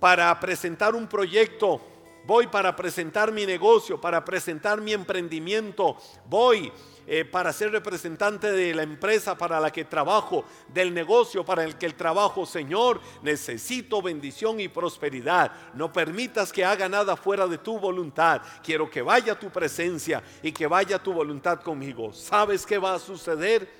para 0.00 0.40
presentar 0.40 0.94
un 0.94 1.06
proyecto 1.06 1.80
voy 2.26 2.46
para 2.46 2.74
presentar 2.76 3.32
mi 3.32 3.46
negocio, 3.46 4.00
para 4.00 4.24
presentar 4.24 4.80
mi 4.80 4.92
emprendimiento, 4.92 5.96
voy 6.26 6.72
eh, 7.12 7.24
para 7.24 7.52
ser 7.52 7.72
representante 7.72 8.52
de 8.52 8.72
la 8.72 8.84
empresa 8.84 9.36
para 9.36 9.58
la 9.58 9.72
que 9.72 9.84
trabajo, 9.84 10.44
del 10.68 10.94
negocio 10.94 11.44
para 11.44 11.64
el 11.64 11.76
que 11.76 11.86
el 11.86 11.94
trabajo, 11.94 12.46
Señor, 12.46 13.00
necesito 13.22 14.00
bendición 14.00 14.60
y 14.60 14.68
prosperidad. 14.68 15.50
No 15.74 15.92
permitas 15.92 16.52
que 16.52 16.64
haga 16.64 16.88
nada 16.88 17.16
fuera 17.16 17.48
de 17.48 17.58
tu 17.58 17.80
voluntad. 17.80 18.42
Quiero 18.62 18.88
que 18.88 19.02
vaya 19.02 19.36
tu 19.36 19.50
presencia 19.50 20.22
y 20.40 20.52
que 20.52 20.68
vaya 20.68 21.02
tu 21.02 21.12
voluntad 21.12 21.60
conmigo. 21.62 22.12
¿Sabes 22.12 22.64
qué 22.64 22.78
va 22.78 22.94
a 22.94 23.00
suceder? 23.00 23.79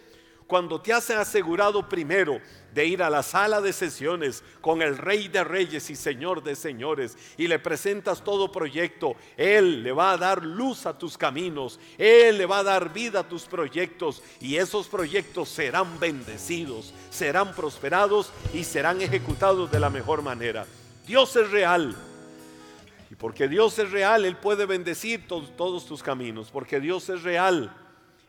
Cuando 0.50 0.80
te 0.80 0.92
has 0.92 1.08
asegurado 1.10 1.88
primero 1.88 2.40
de 2.74 2.84
ir 2.84 3.04
a 3.04 3.08
la 3.08 3.22
sala 3.22 3.60
de 3.60 3.72
sesiones 3.72 4.42
con 4.60 4.82
el 4.82 4.98
Rey 4.98 5.28
de 5.28 5.44
Reyes 5.44 5.88
y 5.90 5.94
Señor 5.94 6.42
de 6.42 6.56
Señores 6.56 7.16
y 7.38 7.46
le 7.46 7.60
presentas 7.60 8.24
todo 8.24 8.50
proyecto, 8.50 9.14
Él 9.36 9.84
le 9.84 9.92
va 9.92 10.10
a 10.10 10.16
dar 10.16 10.44
luz 10.44 10.86
a 10.86 10.98
tus 10.98 11.16
caminos, 11.16 11.78
Él 11.96 12.36
le 12.38 12.46
va 12.46 12.58
a 12.58 12.64
dar 12.64 12.92
vida 12.92 13.20
a 13.20 13.28
tus 13.28 13.44
proyectos 13.44 14.24
y 14.40 14.56
esos 14.56 14.88
proyectos 14.88 15.48
serán 15.50 16.00
bendecidos, 16.00 16.92
serán 17.10 17.54
prosperados 17.54 18.32
y 18.52 18.64
serán 18.64 19.00
ejecutados 19.00 19.70
de 19.70 19.78
la 19.78 19.88
mejor 19.88 20.20
manera. 20.20 20.66
Dios 21.06 21.36
es 21.36 21.48
real. 21.52 21.96
Y 23.08 23.14
porque 23.14 23.46
Dios 23.46 23.78
es 23.78 23.92
real, 23.92 24.24
Él 24.24 24.36
puede 24.36 24.66
bendecir 24.66 25.28
todos, 25.28 25.86
tus 25.86 26.02
caminos. 26.02 26.50
Porque 26.50 26.80
Dios 26.80 27.08
es 27.08 27.22
real, 27.22 27.72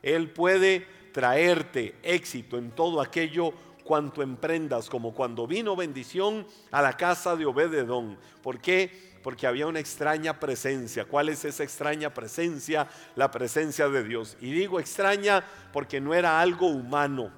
Él 0.03 0.29
puede 0.29 1.00
traerte 1.11 1.95
éxito 2.03 2.57
en 2.57 2.71
todo 2.71 3.01
aquello 3.01 3.53
cuanto 3.83 4.21
emprendas, 4.21 4.89
como 4.89 5.13
cuando 5.13 5.47
vino 5.47 5.75
bendición 5.75 6.45
a 6.71 6.81
la 6.81 6.95
casa 6.95 7.35
de 7.35 7.45
Obededón. 7.45 8.17
¿Por 8.41 8.59
qué? 8.59 9.11
Porque 9.23 9.47
había 9.47 9.67
una 9.67 9.79
extraña 9.79 10.39
presencia. 10.39 11.05
¿Cuál 11.05 11.29
es 11.29 11.45
esa 11.45 11.63
extraña 11.63 12.13
presencia? 12.13 12.87
La 13.15 13.29
presencia 13.31 13.89
de 13.89 14.03
Dios. 14.03 14.37
Y 14.41 14.51
digo 14.51 14.79
extraña 14.79 15.43
porque 15.73 15.99
no 15.99 16.13
era 16.13 16.39
algo 16.41 16.67
humano. 16.67 17.31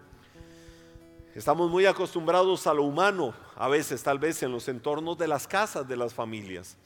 Estamos 1.35 1.71
muy 1.71 1.87
acostumbrados 1.87 2.67
a 2.67 2.73
lo 2.75 2.83
humano, 2.83 3.33
a 3.55 3.67
veces 3.67 4.03
tal 4.03 4.19
vez 4.19 4.43
en 4.43 4.51
los 4.51 4.67
entornos 4.67 5.17
de 5.17 5.27
las 5.27 5.47
casas 5.47 5.87
de 5.87 5.97
las 5.97 6.13
familias. 6.13 6.77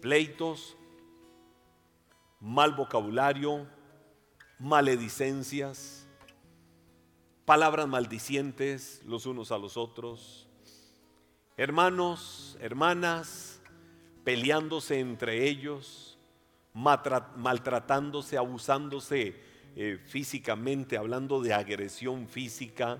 Pleitos, 0.00 0.74
mal 2.40 2.72
vocabulario, 2.72 3.66
maledicencias, 4.58 6.06
palabras 7.44 7.88
maldicientes 7.88 9.02
los 9.06 9.26
unos 9.26 9.52
a 9.52 9.58
los 9.58 9.76
otros, 9.76 10.48
hermanos, 11.56 12.56
hermanas, 12.60 13.60
peleándose 14.24 15.00
entre 15.00 15.48
ellos, 15.48 16.18
maltratándose, 16.74 18.36
abusándose 18.36 19.40
eh, 19.76 19.98
físicamente, 20.06 20.96
hablando 20.96 21.40
de 21.40 21.54
agresión 21.54 22.28
física, 22.28 22.98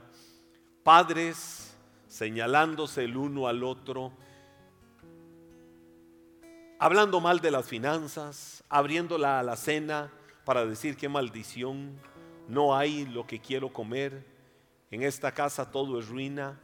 padres 0.82 1.76
señalándose 2.06 3.04
el 3.04 3.16
uno 3.16 3.48
al 3.48 3.62
otro, 3.62 4.12
hablando 6.78 7.20
mal 7.20 7.40
de 7.40 7.50
las 7.50 7.66
finanzas, 7.66 8.64
abriendo 8.68 9.18
la 9.18 9.40
alacena 9.40 10.10
para 10.48 10.64
decir 10.64 10.96
qué 10.96 11.10
maldición, 11.10 12.00
no 12.48 12.74
hay 12.74 13.04
lo 13.04 13.26
que 13.26 13.38
quiero 13.38 13.70
comer, 13.70 14.24
en 14.90 15.02
esta 15.02 15.32
casa 15.32 15.70
todo 15.70 15.98
es 15.98 16.08
ruina. 16.08 16.58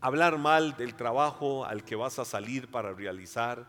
Hablar 0.00 0.38
mal 0.38 0.74
del 0.78 0.94
trabajo 0.94 1.66
al 1.66 1.84
que 1.84 1.96
vas 1.96 2.18
a 2.18 2.24
salir 2.24 2.70
para 2.70 2.94
realizar. 2.94 3.68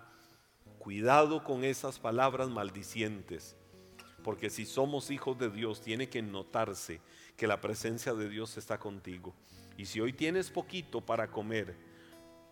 Cuidado 0.79 1.43
con 1.43 1.65
esas 1.65 1.99
palabras 1.99 2.47
maldicientes, 2.47 3.57
porque 4.23 4.49
si 4.49 4.65
somos 4.65 5.11
hijos 5.11 5.37
de 5.37 5.49
Dios 5.49 5.81
tiene 5.81 6.07
que 6.07 6.21
notarse 6.21 7.01
que 7.35 7.47
la 7.47 7.59
presencia 7.59 8.13
de 8.13 8.29
Dios 8.29 8.55
está 8.55 8.79
contigo. 8.79 9.35
Y 9.77 9.83
si 9.87 9.99
hoy 9.99 10.13
tienes 10.13 10.49
poquito 10.49 11.01
para 11.01 11.29
comer, 11.29 11.75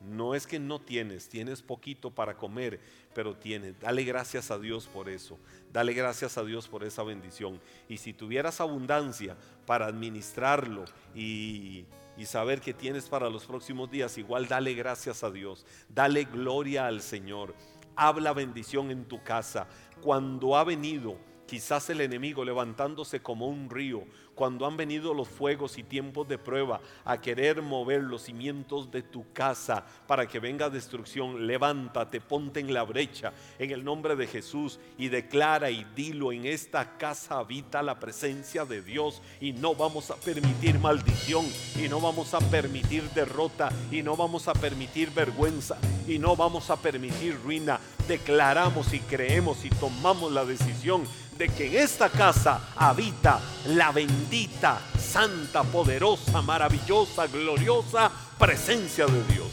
no 0.04 0.36
es 0.36 0.46
que 0.48 0.60
no 0.60 0.80
tienes, 0.80 1.30
tienes 1.30 1.62
poquito 1.62 2.12
para 2.12 2.36
comer, 2.36 2.80
pero 3.14 3.36
tienes. 3.36 3.80
Dale 3.80 4.04
gracias 4.04 4.52
a 4.52 4.60
Dios 4.60 4.88
por 4.88 5.10
eso. 5.10 5.40
Dale 5.72 5.94
gracias 5.94 6.38
a 6.38 6.44
Dios 6.44 6.68
por 6.68 6.84
esa 6.84 7.04
bendición. 7.04 7.60
Y 7.88 7.98
si 7.98 8.14
tuvieras 8.14 8.60
abundancia 8.60 9.38
para 9.66 9.86
administrarlo 9.86 10.86
y, 11.16 11.86
y 12.18 12.26
saber 12.26 12.60
que 12.62 12.74
tienes 12.74 13.08
para 13.08 13.30
los 13.30 13.46
próximos 13.46 13.90
días, 13.90 14.18
igual 14.18 14.48
dale 14.48 14.74
gracias 14.74 15.24
a 15.24 15.32
Dios. 15.32 15.66
Dale 15.90 16.26
gloria 16.26 16.88
al 16.88 17.02
Señor. 17.02 17.56
Habla 17.96 18.34
bendición 18.34 18.92
en 18.92 19.06
tu 19.06 19.24
casa. 19.24 19.68
Cuando 20.02 20.58
ha 20.58 20.64
venido 20.64 21.18
quizás 21.46 21.90
el 21.90 22.02
enemigo 22.02 22.44
levantándose 22.44 23.22
como 23.22 23.48
un 23.48 23.70
río, 23.70 24.04
cuando 24.36 24.66
han 24.66 24.78
venido 24.78 25.14
los 25.14 25.28
fuegos 25.28 25.78
y 25.78 25.84
tiempos 25.84 26.28
de 26.28 26.38
prueba 26.38 26.82
a 27.06 27.20
querer 27.22 27.62
mover 27.62 28.02
los 28.02 28.24
cimientos 28.24 28.92
de 28.92 29.04
tu 29.04 29.32
casa 29.34 29.86
para 30.08 30.28
que 30.28 30.40
venga 30.40 30.70
destrucción, 30.70 31.48
levántate, 31.48 32.22
ponte 32.22 32.60
en 32.60 32.74
la 32.74 32.84
brecha 32.84 33.34
en 33.60 33.72
el 33.72 33.84
nombre 33.84 34.16
de 34.16 34.28
Jesús 34.28 34.80
y 34.98 35.10
declara 35.10 35.70
y 35.70 35.86
dilo, 35.96 36.32
en 36.32 36.46
esta 36.46 36.98
casa 36.98 37.40
habita 37.40 37.82
la 37.84 38.00
presencia 38.00 38.66
de 38.66 38.82
Dios 38.82 39.22
y 39.40 39.54
no 39.54 39.76
vamos 39.76 40.12
a 40.12 40.16
permitir 40.16 40.80
maldición 40.80 41.46
y 41.76 41.88
no 41.88 42.00
vamos 42.00 42.34
a 42.34 42.40
permitir 42.40 43.04
derrota 43.12 43.70
y 43.92 44.02
no 44.02 44.16
vamos 44.16 44.48
a 44.48 44.54
permitir 44.54 45.12
vergüenza 45.12 45.78
y 46.08 46.20
no 46.20 46.36
vamos 46.36 46.70
a 46.70 46.78
permitir 46.78 47.40
ruina. 47.44 47.80
Declaramos 48.08 48.94
y 48.94 49.00
creemos 49.00 49.64
y 49.64 49.70
tomamos 49.70 50.32
la 50.32 50.44
decisión 50.44 51.08
de 51.38 51.50
que 51.50 51.68
en 51.68 51.84
esta 51.84 52.10
casa 52.10 52.70
habita 52.76 53.40
la 53.68 53.92
bendita, 54.24 54.80
santa, 54.98 55.64
poderosa, 55.64 56.42
maravillosa, 56.42 57.28
gloriosa 57.28 58.10
presencia 58.40 59.06
de 59.06 59.24
Dios. 59.26 59.52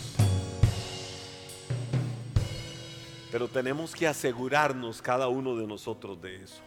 Pero 3.32 3.48
tenemos 3.48 3.94
que 3.94 4.06
asegurarnos 4.06 5.02
cada 5.02 5.28
uno 5.28 5.56
de 5.56 5.66
nosotros 5.66 6.20
de 6.20 6.44
eso. 6.44 6.62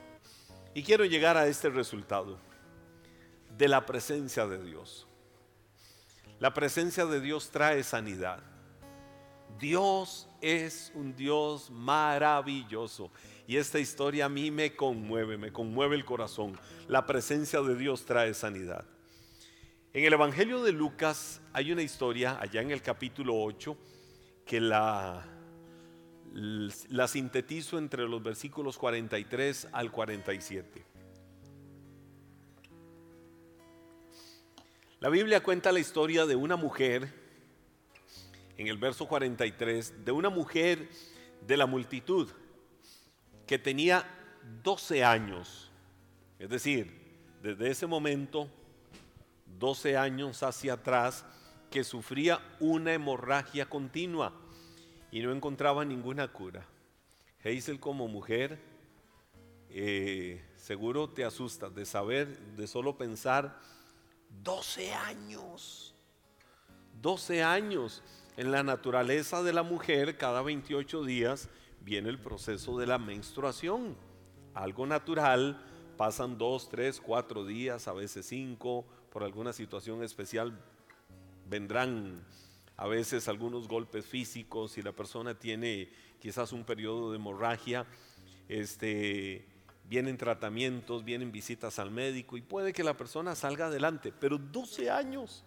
Y 0.74 0.84
quiero 0.84 1.06
llegar 1.06 1.38
a 1.38 1.48
este 1.48 1.70
resultado, 1.70 2.38
de 3.58 3.68
la 3.68 3.86
presencia 3.86 4.48
de 4.48 4.62
Dios. 4.62 5.08
La 6.40 6.54
presencia 6.54 7.06
de 7.06 7.22
Dios 7.22 7.52
trae 7.52 7.84
sanidad. 7.84 8.40
Dios 9.60 10.28
es 10.42 10.92
un 10.96 11.16
Dios 11.16 11.70
maravilloso. 11.72 13.12
Y 13.48 13.58
esta 13.58 13.80
historia 13.80 14.26
a 14.26 14.30
mí 14.30 14.52
me 14.52 14.76
conmueve, 14.76 15.38
me 15.38 15.52
conmueve 15.52 15.96
el 15.96 16.06
corazón. 16.06 16.58
La 16.88 17.06
presencia 17.06 17.62
de 17.62 17.76
Dios 17.76 18.06
trae 18.06 18.34
sanidad. 18.34 18.86
En 19.94 20.06
el 20.06 20.14
Evangelio 20.14 20.64
de 20.64 20.72
Lucas 20.72 21.42
hay 21.54 21.72
una 21.72 21.82
historia, 21.82 22.38
allá 22.40 22.62
en 22.62 22.72
el 22.72 22.82
capítulo 22.82 23.36
8, 23.42 23.78
que 24.46 24.60
la, 24.60 25.26
la 26.34 27.08
sintetizo 27.08 27.78
entre 27.78 28.08
los 28.08 28.24
versículos 28.24 28.78
43 28.78 29.68
al 29.72 29.92
47. 29.92 30.84
La 35.00 35.10
Biblia 35.10 35.44
cuenta 35.44 35.72
la 35.74 35.80
historia 35.80 36.26
de 36.26 36.38
una 36.38 36.56
mujer, 36.56 37.23
en 38.58 38.68
el 38.68 38.78
verso 38.78 39.08
43, 39.08 40.06
de 40.06 40.12
una 40.12 40.30
mujer 40.30 40.90
de 41.46 41.58
la 41.58 41.66
multitud 41.66 42.30
que 43.48 43.60
tenía 43.60 44.06
12 44.64 45.04
años. 45.04 45.72
Es 46.40 46.50
decir, 46.50 47.04
desde 47.42 47.70
ese 47.70 47.88
momento, 47.88 48.50
12 49.60 49.98
años 49.98 50.44
hacia 50.44 50.74
atrás, 50.74 51.26
que 51.70 51.84
sufría 51.84 52.40
una 52.60 52.94
hemorragia 52.94 53.68
continua 53.68 54.34
y 55.12 55.22
no 55.22 55.32
encontraba 55.32 55.84
ninguna 55.84 56.28
cura. 56.28 56.66
Hazel 57.44 57.80
como 57.80 58.08
mujer, 58.08 58.60
eh, 59.70 60.44
seguro 60.56 61.10
te 61.10 61.26
asustas 61.26 61.74
de 61.74 61.86
saber, 61.86 62.38
de 62.56 62.68
solo 62.68 62.98
pensar, 62.98 63.60
12 64.44 64.94
años, 64.94 65.96
12 67.02 67.44
años. 67.44 68.04
En 68.36 68.52
la 68.52 68.64
naturaleza 68.64 69.44
de 69.44 69.54
la 69.54 69.62
mujer, 69.62 70.18
cada 70.18 70.42
28 70.42 71.04
días 71.04 71.50
viene 71.82 72.10
el 72.10 72.20
proceso 72.20 72.80
de 72.80 72.88
la 72.88 72.98
menstruación. 72.98 73.96
Algo 74.56 74.88
natural, 74.88 75.64
pasan 75.98 76.40
dos, 76.40 76.68
tres, 76.70 77.00
cuatro 77.00 77.46
días, 77.46 77.88
a 77.88 77.94
veces 77.94 78.26
cinco, 78.26 78.86
por 79.12 79.24
alguna 79.24 79.54
situación 79.54 80.04
especial 80.04 80.60
vendrán 81.48 82.26
a 82.78 82.88
veces 82.88 83.28
algunos 83.28 83.68
golpes 83.68 84.08
físicos, 84.08 84.72
si 84.72 84.82
la 84.82 84.94
persona 84.94 85.38
tiene 85.38 85.90
quizás 86.20 86.52
un 86.52 86.64
periodo 86.64 87.12
de 87.12 87.18
hemorragia, 87.18 87.86
este, 88.50 89.46
vienen 89.88 90.18
tratamientos, 90.18 91.06
vienen 91.06 91.32
visitas 91.32 91.78
al 91.78 91.92
médico 91.92 92.36
y 92.38 92.42
puede 92.42 92.74
que 92.74 92.84
la 92.84 92.98
persona 92.98 93.36
salga 93.36 93.68
adelante, 93.68 94.12
pero 94.20 94.40
12 94.40 94.90
años, 94.90 95.44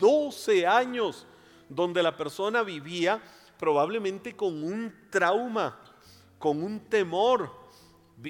12 0.00 0.66
años 0.66 1.26
donde 1.70 2.02
la 2.02 2.16
persona 2.16 2.62
vivía 2.62 3.22
probablemente 3.58 4.36
con 4.36 4.62
un 4.62 4.92
trauma, 5.08 5.80
con 6.38 6.62
un 6.62 6.80
temor. 6.80 7.50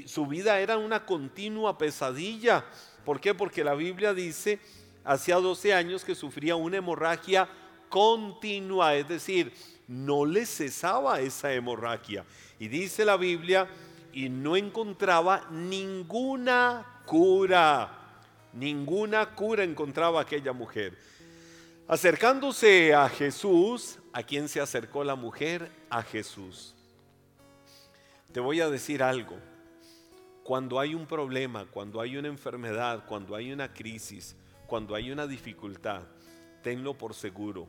Su 0.07 0.27
vida 0.27 0.61
era 0.61 0.77
una 0.77 1.05
continua 1.05 1.77
pesadilla. 1.77 2.65
¿Por 3.05 3.21
qué? 3.21 3.35
Porque 3.35 3.65
la 3.65 3.75
Biblia 3.75 4.15
dice, 4.15 4.61
hacía 5.03 5.37
12 5.37 5.75
años 5.75 6.05
que 6.05 6.15
sufría 6.15 6.55
una 6.55 6.77
hemorragia 6.77 7.49
continua, 7.89 8.95
es 8.95 9.09
decir, 9.09 9.53
no 9.89 10.25
le 10.25 10.47
cesaba 10.47 11.21
esa 11.21 11.53
hemorragia. 11.53 12.25
Y 12.59 12.69
dice 12.69 13.05
la 13.05 13.17
Biblia, 13.17 13.69
y 14.13 14.29
no 14.29 14.57
encontraba 14.57 15.47
ninguna 15.51 17.03
cura. 17.07 17.97
Ninguna 18.53 19.35
cura 19.35 19.65
encontraba 19.65 20.21
aquella 20.21 20.53
mujer. 20.53 20.99
Acercándose 21.91 22.95
a 22.95 23.09
Jesús, 23.09 23.99
¿a 24.13 24.23
quién 24.23 24.49
se 24.49 24.61
acercó 24.61 25.03
la 25.03 25.17
mujer? 25.17 25.73
A 25.91 26.05
Jesús. 26.05 26.73
Te 28.33 28.39
voy 28.39 28.61
a 28.61 28.71
decir 28.71 29.03
algo. 29.03 29.37
Cuando 30.45 30.79
hay 30.79 30.95
un 30.95 31.05
problema, 31.05 31.67
cuando 31.67 32.01
hay 32.01 32.17
una 32.17 32.29
enfermedad, 32.29 33.07
cuando 33.09 33.35
hay 33.35 33.51
una 33.51 33.75
crisis, 33.75 34.37
cuando 34.69 34.95
hay 34.95 35.11
una 35.11 35.27
dificultad, 35.27 36.03
tenlo 36.63 36.97
por 36.97 37.13
seguro. 37.13 37.67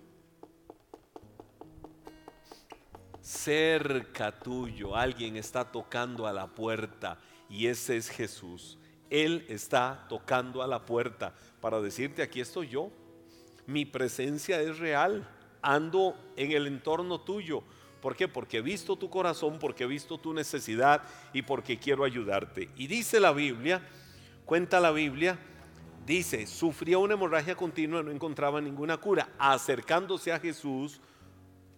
Cerca 3.21 4.38
tuyo 4.39 4.95
alguien 4.95 5.36
está 5.36 5.71
tocando 5.71 6.27
a 6.27 6.31
la 6.31 6.45
puerta 6.45 7.17
y 7.49 7.65
ese 7.65 7.97
es 7.97 8.07
Jesús. 8.07 8.77
Él 9.10 9.47
está 9.49 10.05
tocando 10.07 10.62
a 10.62 10.67
la 10.67 10.86
puerta 10.86 11.34
para 11.60 11.81
decirte, 11.81 12.21
aquí 12.21 12.39
estoy 12.39 12.67
yo. 12.67 13.00
Mi 13.71 13.86
presencia 13.86 14.62
es 14.62 14.79
real. 14.79 15.25
Ando 15.62 16.17
en 16.36 16.51
el 16.51 16.67
entorno 16.67 17.21
tuyo. 17.21 17.63
¿Por 18.01 18.17
qué? 18.17 18.27
Porque 18.27 18.57
he 18.57 18.62
visto 18.62 18.97
tu 18.97 19.10
corazón, 19.10 19.60
porque 19.60 19.86
he 19.86 19.88
visto 19.88 20.17
tu 20.17 20.34
necesidad 20.34 21.03
y 21.31 21.43
porque 21.43 21.79
quiero 21.79 22.03
ayudarte. 22.03 22.69
Y 22.75 22.88
dice 22.88 23.19
la 23.19 23.31
Biblia, 23.31 23.88
cuenta 24.43 24.81
la 24.81 24.91
Biblia, 24.91 25.39
dice, 26.05 26.47
sufría 26.47 26.97
una 26.97 27.13
hemorragia 27.13 27.55
continua, 27.55 28.03
no 28.03 28.12
encontraba 28.12 28.60
ninguna 28.60 28.97
cura. 28.97 29.29
Acercándose 29.38 30.34
a 30.34 30.39
Jesús 30.39 30.99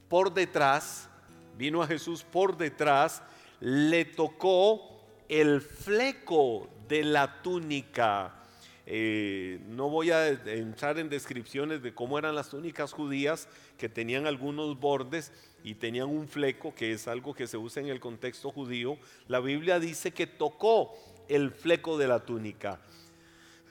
por 0.08 0.34
detrás, 0.34 1.10
vino 1.58 1.84
a 1.84 1.88
Jesús 1.88 2.24
por 2.24 2.58
detrás, 2.58 3.22
le 3.60 4.06
tocó 4.06 5.06
el 5.30 5.62
fleco 5.62 6.70
de 6.88 7.04
la 7.04 7.44
túnica. 7.44 8.43
Eh, 8.86 9.62
no 9.68 9.90
voy 9.90 10.12
a 10.12 10.28
entrar 10.28 11.00
en 11.00 11.10
descripciones 11.10 11.82
de 11.82 11.94
cómo 11.94 12.20
eran 12.20 12.36
las 12.36 12.50
túnicas 12.50 12.92
judías 12.92 13.48
que 13.78 13.88
tenían 13.88 14.28
algunos 14.28 14.78
bordes 14.80 15.32
y 15.64 15.76
tenían 15.76 16.10
un 16.10 16.28
fleco, 16.28 16.76
que 16.76 16.92
es 16.92 17.08
algo 17.08 17.34
que 17.34 17.48
se 17.48 17.58
usa 17.58 17.82
en 17.82 17.90
el 17.90 18.02
contexto 18.02 18.52
judío. 18.52 18.98
La 19.28 19.40
Biblia 19.40 19.80
dice 19.80 20.12
que 20.12 20.28
tocó 20.28 20.94
el 21.30 21.52
fleco 21.52 21.98
de 21.98 22.08
la 22.08 22.26
túnica. 22.26 22.82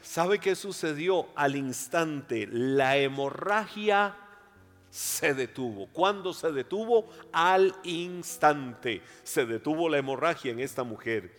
¿Sabe 0.00 0.38
qué 0.38 0.56
sucedió 0.56 1.28
al 1.36 1.56
instante? 1.56 2.48
La 2.50 2.96
hemorragia 2.96 4.16
se 4.90 5.32
detuvo. 5.32 5.86
¿Cuándo 5.92 6.32
se 6.32 6.52
detuvo? 6.52 7.08
Al 7.32 7.74
instante 7.84 9.02
se 9.22 9.46
detuvo 9.46 9.88
la 9.88 9.98
hemorragia 9.98 10.52
en 10.52 10.60
esta 10.60 10.82
mujer. 10.82 11.30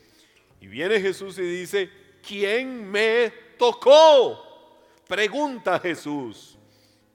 Y 0.61 0.67
viene 0.67 1.01
Jesús 1.01 1.37
y 1.39 1.41
dice, 1.41 1.89
¿quién 2.25 2.89
me 2.89 3.33
tocó? 3.57 4.43
Pregunta 5.07 5.79
Jesús. 5.79 6.57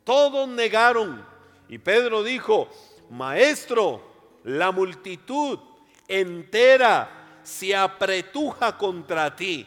Todos 0.04 0.48
negaron. 0.48 1.24
Y 1.68 1.78
Pedro 1.78 2.22
dijo, 2.22 2.68
Maestro, 3.10 4.02
la 4.44 4.72
multitud 4.72 5.58
entera 6.06 7.40
se 7.42 7.74
apretuja 7.74 8.76
contra 8.76 9.34
ti. 9.34 9.66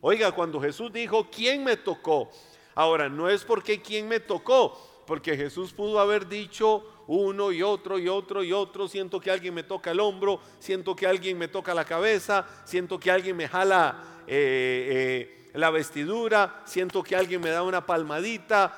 Oiga, 0.00 0.32
cuando 0.32 0.60
Jesús 0.60 0.92
dijo, 0.92 1.28
¿quién 1.30 1.64
me 1.64 1.76
tocó? 1.76 2.30
Ahora, 2.74 3.08
no 3.08 3.28
es 3.28 3.44
porque 3.44 3.82
quién 3.82 4.06
me 4.08 4.20
tocó, 4.20 5.02
porque 5.06 5.36
Jesús 5.36 5.72
pudo 5.72 5.98
haber 5.98 6.28
dicho 6.28 6.84
uno 7.08 7.50
y 7.50 7.62
otro 7.62 7.98
y 7.98 8.08
otro 8.08 8.44
y 8.44 8.52
otro, 8.52 8.86
siento 8.86 9.18
que 9.18 9.30
alguien 9.30 9.54
me 9.54 9.62
toca 9.62 9.90
el 9.90 9.98
hombro, 9.98 10.40
siento 10.60 10.94
que 10.94 11.06
alguien 11.06 11.38
me 11.38 11.48
toca 11.48 11.74
la 11.74 11.84
cabeza, 11.84 12.46
siento 12.64 13.00
que 13.00 13.10
alguien 13.10 13.36
me 13.36 13.48
jala 13.48 14.22
eh, 14.26 14.88
eh, 14.90 15.37
la 15.58 15.70
vestidura, 15.70 16.62
siento 16.64 17.02
que 17.02 17.16
alguien 17.16 17.40
me 17.40 17.50
da 17.50 17.64
una 17.64 17.84
palmadita, 17.84 18.72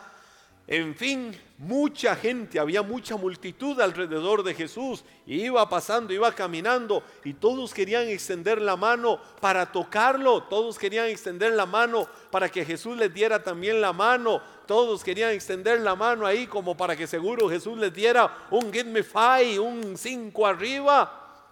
en 0.67 0.95
fin, 0.95 1.37
mucha 1.59 2.15
gente, 2.15 2.61
había 2.61 2.83
mucha 2.83 3.17
multitud 3.17 3.81
alrededor 3.81 4.45
de 4.45 4.55
Jesús. 4.55 5.05
iba 5.27 5.69
pasando, 5.69 6.13
iba 6.13 6.33
caminando 6.33 7.03
y 7.25 7.35
todos 7.35 7.75
querían 7.75 8.09
extender 8.09 8.63
la 8.63 8.77
mano 8.77 9.21
para 9.41 9.73
tocarlo. 9.73 10.45
Todos 10.45 10.79
querían 10.79 11.07
extender 11.07 11.55
la 11.55 11.67
mano 11.67 12.07
para 12.31 12.49
que 12.49 12.65
Jesús 12.65 12.97
les 12.97 13.13
diera 13.13 13.43
también 13.43 13.81
la 13.81 13.93
mano. 13.93 14.41
Todos 14.69 15.03
querían 15.03 15.33
extender 15.33 15.81
la 15.81 15.97
mano 15.97 16.25
ahí 16.25 16.47
como 16.47 16.77
para 16.77 16.95
que 16.95 17.09
seguro 17.09 17.51
Jesús 17.51 17.77
les 17.77 17.93
diera 17.93 18.47
un 18.53 18.73
give 18.73 18.85
me 18.85 19.03
five, 19.03 19.59
un 19.59 19.99
cinco 19.99 20.47
arriba. 20.47 21.43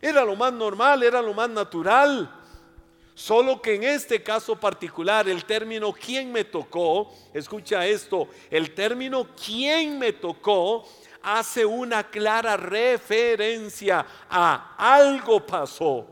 Era 0.00 0.24
lo 0.24 0.36
más 0.36 0.54
normal, 0.54 1.02
era 1.02 1.20
lo 1.20 1.34
más 1.34 1.50
natural. 1.50 2.43
Solo 3.14 3.62
que 3.62 3.76
en 3.76 3.84
este 3.84 4.22
caso 4.22 4.58
particular 4.58 5.28
el 5.28 5.44
término 5.44 5.92
quién 5.92 6.32
me 6.32 6.44
tocó, 6.44 7.12
escucha 7.32 7.86
esto, 7.86 8.28
el 8.50 8.74
término 8.74 9.28
quién 9.36 9.98
me 9.98 10.12
tocó 10.12 10.84
hace 11.22 11.64
una 11.64 12.10
clara 12.10 12.56
referencia 12.56 14.04
a 14.28 14.74
algo 14.76 15.46
pasó. 15.46 16.06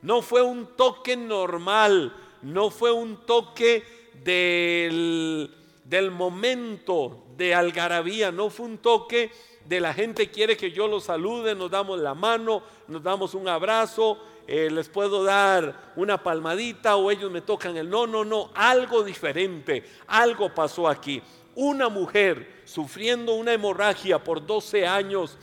No 0.00 0.22
fue 0.22 0.42
un 0.42 0.76
toque 0.76 1.16
normal, 1.16 2.16
no 2.40 2.70
fue 2.70 2.92
un 2.92 3.26
toque 3.26 3.82
del, 4.22 5.52
del 5.84 6.12
momento 6.12 7.26
de 7.36 7.52
algarabía, 7.52 8.30
no 8.30 8.48
fue 8.48 8.66
un 8.66 8.78
toque 8.78 9.32
de 9.68 9.80
la 9.80 9.92
gente 9.92 10.30
quiere 10.30 10.56
que 10.56 10.70
yo 10.70 10.86
lo 10.86 11.00
salude, 11.00 11.54
nos 11.54 11.70
damos 11.70 11.98
la 11.98 12.14
mano, 12.14 12.62
nos 12.86 13.02
damos 13.02 13.34
un 13.34 13.48
abrazo, 13.48 14.18
eh, 14.46 14.70
les 14.70 14.88
puedo 14.88 15.24
dar 15.24 15.92
una 15.96 16.22
palmadita 16.22 16.96
o 16.96 17.10
ellos 17.10 17.30
me 17.30 17.40
tocan 17.40 17.76
el 17.76 17.90
no, 17.90 18.06
no, 18.06 18.24
no, 18.24 18.50
algo 18.54 19.02
diferente, 19.02 19.84
algo 20.06 20.54
pasó 20.54 20.88
aquí. 20.88 21.20
Una 21.56 21.88
mujer 21.88 22.62
sufriendo 22.64 23.34
una 23.34 23.52
hemorragia 23.52 24.22
por 24.22 24.44
12 24.44 24.86
años 24.86 25.36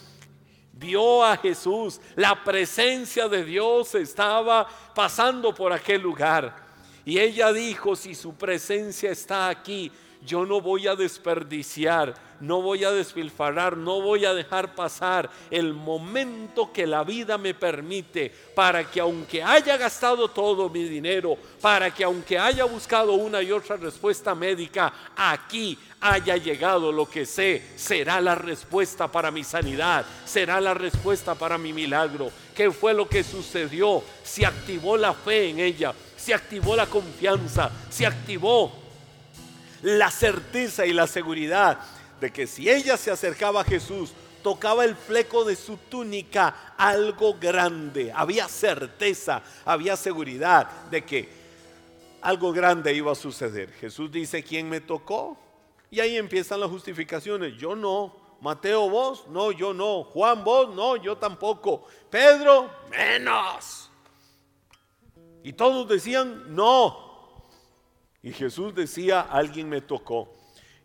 vio 0.72 1.24
a 1.24 1.38
Jesús, 1.38 2.00
la 2.16 2.44
presencia 2.44 3.28
de 3.28 3.44
Dios 3.44 3.94
estaba 3.96 4.68
pasando 4.96 5.54
por 5.54 5.74
aquel 5.74 6.02
lugar. 6.02 6.64
Y 7.06 7.20
ella 7.20 7.52
dijo, 7.52 7.96
si 7.96 8.16
su 8.16 8.36
presencia 8.36 9.12
está 9.12 9.50
aquí, 9.50 9.92
yo 10.26 10.46
no 10.46 10.62
voy 10.62 10.88
a 10.88 10.96
desperdiciar, 10.96 12.13
no 12.39 12.62
voy 12.62 12.84
a 12.84 12.92
despilfarrar, 12.92 13.76
no 13.78 14.02
voy 14.02 14.26
a 14.26 14.34
dejar 14.34 14.74
pasar 14.74 15.30
el 15.52 15.74
momento 15.74 16.72
que 16.72 16.88
la 16.88 17.04
vida 17.04 17.38
me 17.38 17.54
permite 17.54 18.32
para 18.56 18.89
que 18.89 19.00
aunque 19.00 19.44
haya 19.44 19.78
gastado 19.78 20.30
todo 20.30 20.70
mi 20.70 20.84
dinero, 20.84 21.38
para 21.62 21.94
que 21.94 22.04
aunque 22.04 22.39
haya 22.39 22.63
buscado 22.63 23.13
una 23.13 23.42
y 23.42 23.52
otra 23.52 23.76
respuesta 23.76 24.34
médica, 24.34 24.94
aquí 25.16 25.78
haya 26.00 26.38
llegado 26.38 26.92
lo 26.92 27.10
que 27.10 27.26
sé, 27.26 27.62
será 27.76 28.20
la 28.20 28.36
respuesta 28.36 29.10
para 29.10 29.32
mi 29.32 29.44
sanidad, 29.44 30.06
será 30.26 30.60
la 30.60 30.74
respuesta 30.74 31.36
para 31.36 31.58
mi 31.58 31.74
milagro. 31.74 32.30
¿Qué 32.56 32.72
fue 32.72 32.94
lo 32.94 33.08
que 33.08 33.24
sucedió? 33.24 34.04
Se 34.24 34.46
activó 34.46 34.98
la 34.98 35.13
fe 35.13 35.50
en 35.50 35.60
ella, 35.60 35.94
se 36.24 36.34
activó 36.34 36.74
la 36.78 36.86
confianza, 36.86 37.70
se 37.90 38.06
activó 38.06 38.72
la 39.82 40.10
certeza 40.10 40.86
y 40.86 40.94
la 40.94 41.06
seguridad 41.06 41.80
de 42.22 42.32
que 42.32 42.48
si 42.48 42.70
ella 42.70 42.96
se 42.96 43.12
acercaba 43.12 43.60
a 43.60 43.66
Jesús, 43.66 44.14
tocaba 44.42 44.86
el 44.86 44.96
fleco 44.96 45.44
de 45.44 45.58
su 45.58 45.76
túnica, 45.76 46.74
algo 46.78 47.34
grande. 47.34 48.14
Había 48.16 48.48
certeza, 48.48 49.42
había 49.66 49.98
seguridad 49.98 50.70
de 50.90 51.04
que 51.04 51.30
algo 52.22 52.54
grande 52.54 52.94
iba 52.94 53.12
a 53.12 53.16
suceder. 53.16 53.74
Jesús 53.74 54.10
dice, 54.10 54.42
¿quién 54.44 54.70
me 54.70 54.80
tocó? 54.80 55.38
Y 55.92 56.00
ahí 56.00 56.16
empiezan 56.16 56.62
las 56.62 56.70
justificaciones. 56.70 57.58
Yo 57.58 57.76
no. 57.76 58.16
Mateo 58.40 58.90
vos, 58.90 59.28
no, 59.28 59.52
yo 59.52 59.74
no. 59.74 60.06
Juan 60.06 60.46
vos, 60.46 60.74
no, 60.74 60.96
yo 60.96 61.18
tampoco. 61.18 61.86
Pedro, 62.10 62.70
menos. 62.90 63.83
Y 65.44 65.54
todos 65.54 65.88
decían, 65.88 66.56
no, 66.56 67.14
y 68.24 68.32
Jesús 68.32 68.74
decía, 68.74 69.20
alguien 69.20 69.68
me 69.68 69.82
tocó. 69.82 70.34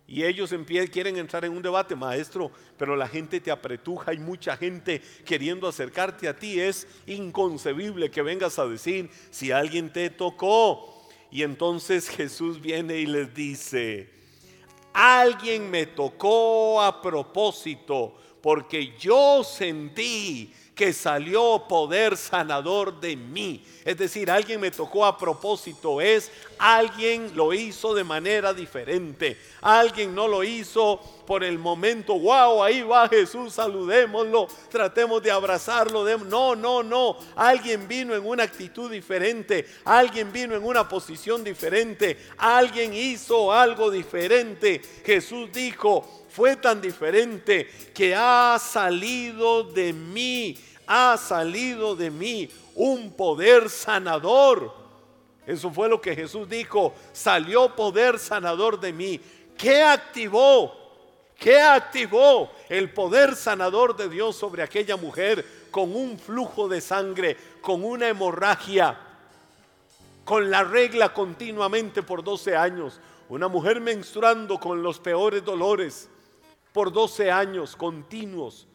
Y 0.08 0.24
ellos 0.24 0.52
quieren 0.90 1.18
entrar 1.18 1.44
en 1.44 1.52
un 1.52 1.62
debate, 1.62 1.94
maestro, 1.94 2.50
pero 2.76 2.96
la 2.96 3.06
gente 3.06 3.40
te 3.40 3.50
apretuja, 3.50 4.10
hay 4.10 4.18
mucha 4.18 4.56
gente 4.56 5.00
queriendo 5.24 5.68
acercarte 5.68 6.26
a 6.26 6.36
ti. 6.36 6.58
Es 6.58 6.88
inconcebible 7.06 8.10
que 8.10 8.22
vengas 8.22 8.58
a 8.58 8.66
decir 8.66 9.10
si 9.30 9.52
alguien 9.52 9.92
te 9.92 10.10
tocó. 10.10 11.06
Y 11.30 11.42
entonces 11.42 12.08
Jesús 12.08 12.60
viene 12.60 12.98
y 12.98 13.06
les 13.06 13.32
dice, 13.34 14.10
alguien 14.94 15.70
me 15.70 15.86
tocó 15.86 16.82
a 16.82 17.00
propósito, 17.02 18.16
porque 18.40 18.96
yo 18.98 19.44
sentí 19.44 20.52
que 20.78 20.92
salió 20.92 21.64
poder 21.68 22.16
sanador 22.16 23.00
de 23.00 23.16
mí. 23.16 23.64
Es 23.84 23.98
decir, 23.98 24.30
alguien 24.30 24.60
me 24.60 24.70
tocó 24.70 25.04
a 25.04 25.18
propósito, 25.18 26.00
es 26.00 26.30
alguien 26.56 27.32
lo 27.34 27.52
hizo 27.52 27.94
de 27.94 28.04
manera 28.04 28.54
diferente. 28.54 29.36
Alguien 29.60 30.14
no 30.14 30.28
lo 30.28 30.44
hizo 30.44 31.00
por 31.26 31.42
el 31.42 31.58
momento, 31.58 32.16
wow, 32.16 32.62
ahí 32.62 32.82
va 32.82 33.08
Jesús, 33.08 33.54
saludémoslo, 33.54 34.46
tratemos 34.70 35.20
de 35.20 35.32
abrazarlo. 35.32 36.04
No, 36.18 36.54
no, 36.54 36.84
no. 36.84 37.16
Alguien 37.34 37.88
vino 37.88 38.14
en 38.14 38.24
una 38.24 38.44
actitud 38.44 38.88
diferente. 38.88 39.66
Alguien 39.84 40.32
vino 40.32 40.54
en 40.54 40.64
una 40.64 40.88
posición 40.88 41.42
diferente. 41.42 42.16
Alguien 42.36 42.94
hizo 42.94 43.52
algo 43.52 43.90
diferente. 43.90 44.80
Jesús 45.04 45.50
dijo, 45.52 46.17
fue 46.38 46.54
tan 46.54 46.80
diferente 46.80 47.68
que 47.92 48.14
ha 48.14 48.56
salido 48.60 49.64
de 49.64 49.92
mí, 49.92 50.56
ha 50.86 51.16
salido 51.16 51.96
de 51.96 52.12
mí 52.12 52.48
un 52.76 53.12
poder 53.12 53.68
sanador. 53.68 54.72
Eso 55.44 55.72
fue 55.72 55.88
lo 55.88 56.00
que 56.00 56.14
Jesús 56.14 56.48
dijo, 56.48 56.94
salió 57.12 57.74
poder 57.74 58.20
sanador 58.20 58.78
de 58.78 58.92
mí. 58.92 59.20
¿Qué 59.56 59.82
activó? 59.82 60.72
¿Qué 61.36 61.58
activó 61.58 62.52
el 62.68 62.92
poder 62.92 63.34
sanador 63.34 63.96
de 63.96 64.08
Dios 64.08 64.36
sobre 64.36 64.62
aquella 64.62 64.96
mujer 64.96 65.44
con 65.72 65.92
un 65.92 66.20
flujo 66.20 66.68
de 66.68 66.80
sangre, 66.80 67.36
con 67.60 67.82
una 67.82 68.06
hemorragia, 68.06 68.96
con 70.24 70.48
la 70.52 70.62
regla 70.62 71.12
continuamente 71.12 72.04
por 72.04 72.22
12 72.22 72.54
años? 72.54 73.00
Una 73.28 73.48
mujer 73.48 73.80
menstruando 73.80 74.60
con 74.60 74.84
los 74.84 75.00
peores 75.00 75.44
dolores 75.44 76.08
por 76.72 76.92
12 76.92 77.30
años 77.30 77.76
continuos, 77.76 78.66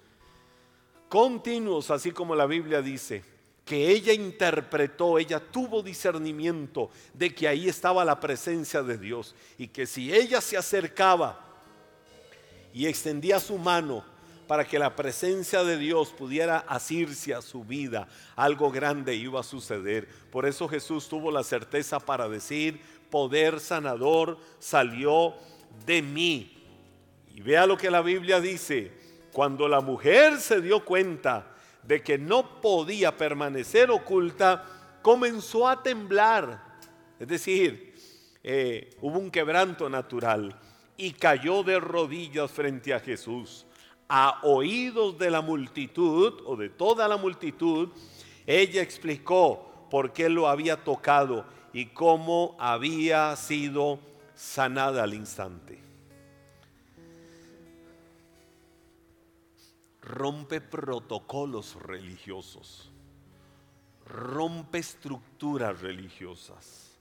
continuos, 1.09 1.91
así 1.91 2.11
como 2.11 2.35
la 2.35 2.45
Biblia 2.45 2.81
dice 2.81 3.23
que 3.65 3.89
ella 3.89 4.11
interpretó, 4.13 5.17
ella 5.17 5.39
tuvo 5.39 5.81
discernimiento 5.81 6.89
de 7.13 7.33
que 7.33 7.47
ahí 7.47 7.69
estaba 7.69 8.03
la 8.03 8.19
presencia 8.19 8.83
de 8.83 8.97
Dios 8.97 9.35
y 9.57 9.67
que 9.67 9.85
si 9.85 10.13
ella 10.13 10.41
se 10.41 10.57
acercaba 10.57 11.39
y 12.73 12.87
extendía 12.87 13.39
su 13.39 13.57
mano 13.57 14.03
para 14.47 14.67
que 14.67 14.77
la 14.77 14.95
presencia 14.95 15.63
de 15.63 15.77
Dios 15.77 16.09
pudiera 16.09 16.59
asirse 16.59 17.33
a 17.33 17.41
su 17.41 17.63
vida, 17.63 18.09
algo 18.35 18.69
grande 18.69 19.15
iba 19.15 19.39
a 19.39 19.43
suceder. 19.43 20.09
Por 20.29 20.45
eso 20.45 20.67
Jesús 20.67 21.07
tuvo 21.07 21.31
la 21.31 21.43
certeza 21.43 21.99
para 21.99 22.27
decir, 22.27 22.81
poder 23.09 23.61
sanador 23.61 24.37
salió 24.59 25.35
de 25.85 26.01
mí. 26.01 26.62
Y 27.33 27.41
vea 27.41 27.65
lo 27.65 27.77
que 27.77 27.89
la 27.89 28.01
Biblia 28.01 28.39
dice, 28.39 28.91
cuando 29.31 29.67
la 29.67 29.81
mujer 29.81 30.39
se 30.39 30.61
dio 30.61 30.85
cuenta, 30.85 31.53
de 31.83 32.01
que 32.01 32.17
no 32.17 32.61
podía 32.61 33.17
permanecer 33.17 33.91
oculta, 33.91 34.63
comenzó 35.01 35.67
a 35.67 35.83
temblar. 35.83 36.79
Es 37.19 37.27
decir, 37.27 37.93
eh, 38.43 38.95
hubo 39.01 39.19
un 39.19 39.31
quebranto 39.31 39.89
natural 39.89 40.57
y 40.95 41.11
cayó 41.11 41.63
de 41.63 41.79
rodillas 41.79 42.51
frente 42.51 42.93
a 42.93 42.99
Jesús. 42.99 43.65
A 44.07 44.39
oídos 44.43 45.17
de 45.17 45.31
la 45.31 45.41
multitud 45.41 46.41
o 46.45 46.55
de 46.55 46.69
toda 46.69 47.07
la 47.07 47.17
multitud, 47.17 47.89
ella 48.45 48.81
explicó 48.81 49.87
por 49.89 50.13
qué 50.13 50.29
lo 50.29 50.47
había 50.47 50.83
tocado 50.83 51.45
y 51.73 51.87
cómo 51.87 52.55
había 52.59 53.35
sido 53.35 53.99
sanada 54.35 55.03
al 55.03 55.13
instante. 55.13 55.92
Rompe 60.03 60.59
protocolos 60.59 61.75
religiosos, 61.81 62.91
rompe 64.05 64.79
estructuras 64.79 65.79
religiosas. 65.81 66.91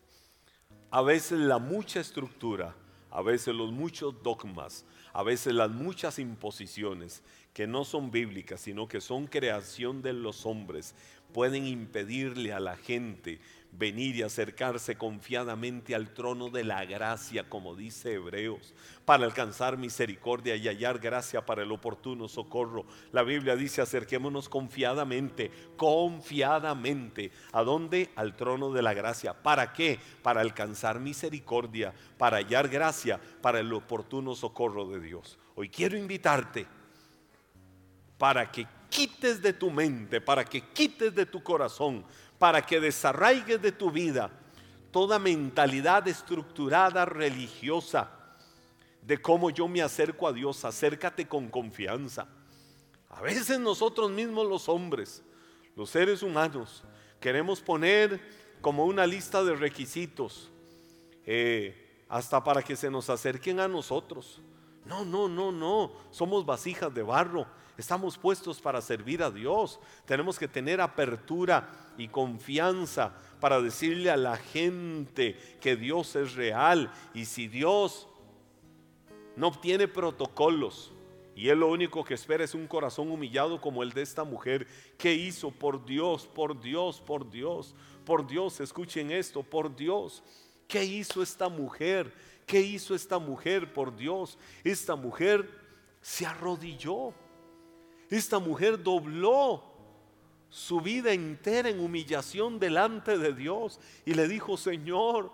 A 0.90 1.02
veces 1.02 1.40
la 1.40 1.58
mucha 1.58 2.00
estructura, 2.00 2.76
a 3.10 3.22
veces 3.22 3.54
los 3.54 3.72
muchos 3.72 4.22
dogmas, 4.22 4.84
a 5.12 5.22
veces 5.22 5.52
las 5.52 5.70
muchas 5.70 6.18
imposiciones 6.18 7.22
que 7.52 7.66
no 7.66 7.84
son 7.84 8.10
bíblicas, 8.10 8.60
sino 8.60 8.86
que 8.86 9.00
son 9.00 9.26
creación 9.26 10.00
de 10.00 10.12
los 10.12 10.46
hombres, 10.46 10.94
pueden 11.32 11.66
impedirle 11.66 12.52
a 12.52 12.60
la 12.60 12.76
gente 12.76 13.40
venir 13.72 14.16
y 14.16 14.22
acercarse 14.22 14.96
confiadamente 14.96 15.94
al 15.94 16.12
trono 16.12 16.50
de 16.50 16.62
la 16.62 16.84
gracia, 16.84 17.48
como 17.48 17.74
dice 17.74 18.14
Hebreos, 18.14 18.74
para 19.06 19.24
alcanzar 19.24 19.78
misericordia 19.78 20.56
y 20.56 20.68
hallar 20.68 20.98
gracia 20.98 21.44
para 21.46 21.62
el 21.62 21.72
oportuno 21.72 22.28
socorro. 22.28 22.84
La 23.12 23.22
Biblia 23.22 23.56
dice, 23.56 23.80
acerquémonos 23.80 24.50
confiadamente, 24.50 25.50
confiadamente. 25.76 27.32
¿A 27.52 27.62
dónde? 27.62 28.10
Al 28.14 28.36
trono 28.36 28.72
de 28.72 28.82
la 28.82 28.92
gracia. 28.92 29.42
¿Para 29.42 29.72
qué? 29.72 29.98
Para 30.22 30.42
alcanzar 30.42 31.00
misericordia, 31.00 31.94
para 32.18 32.36
hallar 32.36 32.68
gracia 32.68 33.18
para 33.40 33.60
el 33.60 33.72
oportuno 33.72 34.34
socorro 34.34 34.86
de 34.88 35.00
Dios. 35.00 35.38
Hoy 35.54 35.70
quiero 35.70 35.96
invitarte 35.96 36.66
para 38.18 38.52
que 38.52 38.66
quites 38.88 39.40
de 39.42 39.54
tu 39.54 39.70
mente, 39.70 40.20
para 40.20 40.44
que 40.44 40.60
quites 40.60 41.14
de 41.14 41.26
tu 41.26 41.42
corazón 41.42 42.04
para 42.42 42.66
que 42.66 42.80
desarraigues 42.80 43.62
de 43.62 43.70
tu 43.70 43.92
vida 43.92 44.28
toda 44.90 45.20
mentalidad 45.20 46.08
estructurada 46.08 47.04
religiosa 47.04 48.10
de 49.00 49.22
cómo 49.22 49.50
yo 49.50 49.68
me 49.68 49.80
acerco 49.80 50.26
a 50.26 50.32
Dios. 50.32 50.64
Acércate 50.64 51.28
con 51.28 51.48
confianza. 51.48 52.26
A 53.10 53.20
veces 53.20 53.60
nosotros 53.60 54.10
mismos 54.10 54.48
los 54.48 54.68
hombres, 54.68 55.22
los 55.76 55.90
seres 55.90 56.20
humanos, 56.24 56.82
queremos 57.20 57.60
poner 57.60 58.20
como 58.60 58.86
una 58.86 59.06
lista 59.06 59.44
de 59.44 59.54
requisitos 59.54 60.50
eh, 61.24 62.02
hasta 62.08 62.42
para 62.42 62.60
que 62.60 62.74
se 62.74 62.90
nos 62.90 63.08
acerquen 63.08 63.60
a 63.60 63.68
nosotros. 63.68 64.40
No, 64.84 65.04
no, 65.04 65.28
no, 65.28 65.52
no. 65.52 65.92
Somos 66.10 66.44
vasijas 66.44 66.92
de 66.92 67.04
barro. 67.04 67.46
Estamos 67.78 68.18
puestos 68.18 68.60
para 68.60 68.80
servir 68.80 69.22
a 69.22 69.30
Dios. 69.30 69.80
Tenemos 70.04 70.38
que 70.38 70.48
tener 70.48 70.80
apertura 70.80 71.70
y 71.96 72.08
confianza 72.08 73.14
para 73.40 73.60
decirle 73.60 74.10
a 74.10 74.16
la 74.16 74.36
gente 74.36 75.36
que 75.60 75.76
Dios 75.76 76.14
es 76.16 76.34
real. 76.34 76.92
Y 77.14 77.24
si 77.24 77.48
Dios 77.48 78.08
no 79.36 79.50
tiene 79.52 79.88
protocolos 79.88 80.92
y 81.34 81.48
Él 81.48 81.60
lo 81.60 81.68
único 81.68 82.04
que 82.04 82.14
espera 82.14 82.44
es 82.44 82.54
un 82.54 82.66
corazón 82.66 83.10
humillado 83.10 83.60
como 83.60 83.82
el 83.82 83.92
de 83.92 84.02
esta 84.02 84.24
mujer, 84.24 84.66
¿qué 84.98 85.14
hizo? 85.14 85.50
Por 85.50 85.84
Dios, 85.84 86.26
por 86.26 86.60
Dios, 86.60 87.00
por 87.00 87.30
Dios, 87.30 87.74
por 88.04 88.26
Dios, 88.26 88.60
escuchen 88.60 89.10
esto, 89.10 89.42
por 89.42 89.74
Dios. 89.74 90.22
¿Qué 90.68 90.84
hizo 90.84 91.22
esta 91.22 91.48
mujer? 91.48 92.12
¿Qué 92.46 92.60
hizo 92.60 92.94
esta 92.94 93.18
mujer 93.18 93.72
por 93.72 93.96
Dios? 93.96 94.38
Esta 94.62 94.94
mujer 94.94 95.48
se 96.02 96.26
arrodilló. 96.26 97.14
Esta 98.16 98.38
mujer 98.38 98.82
dobló 98.82 99.64
su 100.50 100.82
vida 100.82 101.14
entera 101.14 101.70
en 101.70 101.80
humillación 101.80 102.58
delante 102.58 103.16
de 103.16 103.32
Dios 103.32 103.80
y 104.04 104.12
le 104.12 104.28
dijo, 104.28 104.58
Señor, 104.58 105.32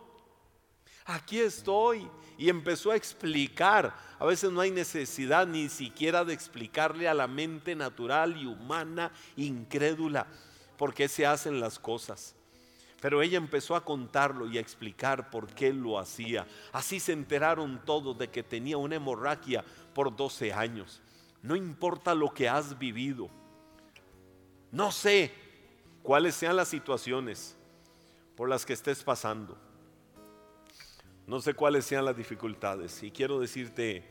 aquí 1.05 1.41
estoy. 1.41 2.09
Y 2.37 2.49
empezó 2.49 2.93
a 2.93 2.97
explicar. 2.97 3.97
A 4.21 4.25
veces 4.25 4.53
no 4.53 4.61
hay 4.61 4.71
necesidad 4.71 5.45
ni 5.45 5.69
siquiera 5.69 6.25
de 6.25 6.35
explicarle 6.35 7.09
a 7.09 7.15
la 7.15 7.27
mente 7.27 7.75
natural 7.75 8.37
y 8.41 8.47
humana 8.47 9.11
incrédula 9.35 10.29
por 10.77 10.95
qué 10.95 11.09
se 11.09 11.27
hacen 11.27 11.59
las 11.59 11.81
cosas. 11.81 12.37
Pero 13.01 13.23
ella 13.23 13.39
empezó 13.39 13.75
a 13.75 13.85
contarlo 13.85 14.47
y 14.47 14.57
a 14.57 14.61
explicar 14.61 15.31
por 15.31 15.49
qué 15.49 15.73
lo 15.73 15.99
hacía. 15.99 16.47
Así 16.73 17.01
se 17.01 17.13
enteraron 17.13 17.83
todos 17.85 18.17
de 18.17 18.29
que 18.29 18.45
tenía 18.45 18.77
una 18.77 18.95
hemorragia 18.95 19.65
por 19.95 20.15
12 20.15 20.53
años. 20.53 21.03
No 21.43 21.57
importa 21.57 22.15
lo 22.15 22.33
que 22.33 22.49
has 22.49 22.79
vivido. 22.79 23.29
No 24.71 24.93
sé 24.93 25.33
cuáles 26.03 26.35
sean 26.35 26.57
las 26.57 26.69
situaciones 26.69 27.57
por 28.37 28.49
las 28.49 28.67
que 28.67 28.73
estés 28.73 29.03
pasando. 29.03 29.57
No 31.27 31.41
sé 31.41 31.55
cuáles 31.55 31.85
sean 31.85 32.05
las 32.05 32.17
dificultades. 32.17 33.03
Y 33.03 33.11
quiero 33.11 33.39
decirte 33.39 34.05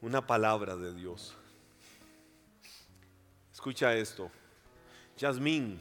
una 0.00 0.26
palabra 0.26 0.76
de 0.76 0.92
Dios. 0.92 1.36
Escucha 3.52 3.94
esto. 3.94 4.30
Yasmín, 5.16 5.80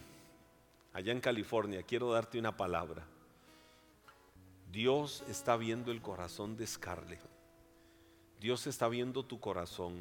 allá 0.93 1.11
en 1.11 1.19
California, 1.19 1.83
quiero 1.83 2.11
darte 2.11 2.37
una 2.37 2.55
palabra. 2.55 3.03
Dios 4.71 5.23
está 5.27 5.57
viendo 5.57 5.91
el 5.91 6.01
corazón 6.01 6.55
de 6.55 6.67
Scarlett. 6.67 7.32
Dios 8.43 8.67
está 8.67 8.89
viendo 8.89 9.23
tu 9.23 9.39
corazón. 9.39 9.93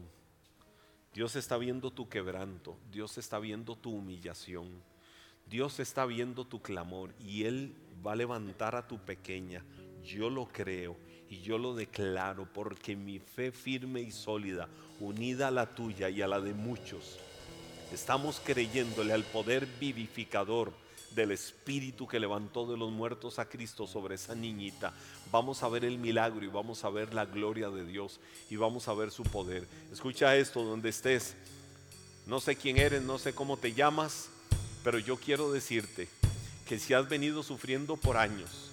Dios 1.14 1.36
está 1.36 1.58
viendo 1.58 1.92
tu 1.92 2.08
quebranto. 2.08 2.76
Dios 2.90 3.16
está 3.16 3.38
viendo 3.38 3.76
tu 3.76 3.92
humillación. 3.94 4.68
Dios 5.46 5.78
está 5.78 6.06
viendo 6.06 6.44
tu 6.44 6.60
clamor 6.60 7.14
y 7.20 7.44
Él 7.44 7.72
va 8.04 8.14
a 8.14 8.16
levantar 8.16 8.74
a 8.74 8.88
tu 8.88 8.98
pequeña. 8.98 9.64
Yo 10.02 10.28
lo 10.28 10.46
creo 10.46 10.96
y 11.30 11.40
yo 11.42 11.56
lo 11.56 11.76
declaro 11.76 12.48
porque 12.52 12.96
mi 12.96 13.20
fe 13.20 13.52
firme 13.52 14.00
y 14.00 14.10
sólida, 14.10 14.68
unida 14.98 15.46
a 15.46 15.52
la 15.52 15.72
tuya 15.72 16.10
y 16.10 16.20
a 16.20 16.26
la 16.26 16.40
de 16.40 16.52
muchos, 16.52 17.20
estamos 17.92 18.40
creyéndole 18.44 19.12
al 19.12 19.22
poder 19.22 19.68
vivificador 19.78 20.72
del 21.14 21.30
Espíritu 21.30 22.06
que 22.06 22.20
levantó 22.20 22.66
de 22.66 22.76
los 22.76 22.90
muertos 22.90 23.38
a 23.38 23.48
Cristo 23.48 23.86
sobre 23.86 24.14
esa 24.14 24.34
niñita. 24.34 24.92
Vamos 25.30 25.62
a 25.62 25.68
ver 25.68 25.84
el 25.84 25.98
milagro 25.98 26.44
y 26.44 26.48
vamos 26.48 26.84
a 26.84 26.90
ver 26.90 27.14
la 27.14 27.26
gloria 27.26 27.70
de 27.70 27.84
Dios 27.84 28.20
y 28.50 28.56
vamos 28.56 28.88
a 28.88 28.94
ver 28.94 29.10
su 29.10 29.22
poder. 29.22 29.66
Escucha 29.92 30.36
esto 30.36 30.62
donde 30.62 30.88
estés. 30.88 31.34
No 32.26 32.40
sé 32.40 32.56
quién 32.56 32.78
eres, 32.78 33.02
no 33.02 33.18
sé 33.18 33.34
cómo 33.34 33.56
te 33.56 33.72
llamas, 33.72 34.28
pero 34.84 34.98
yo 34.98 35.16
quiero 35.16 35.52
decirte 35.52 36.08
que 36.66 36.78
si 36.78 36.94
has 36.94 37.08
venido 37.08 37.42
sufriendo 37.42 37.96
por 37.96 38.16
años 38.16 38.70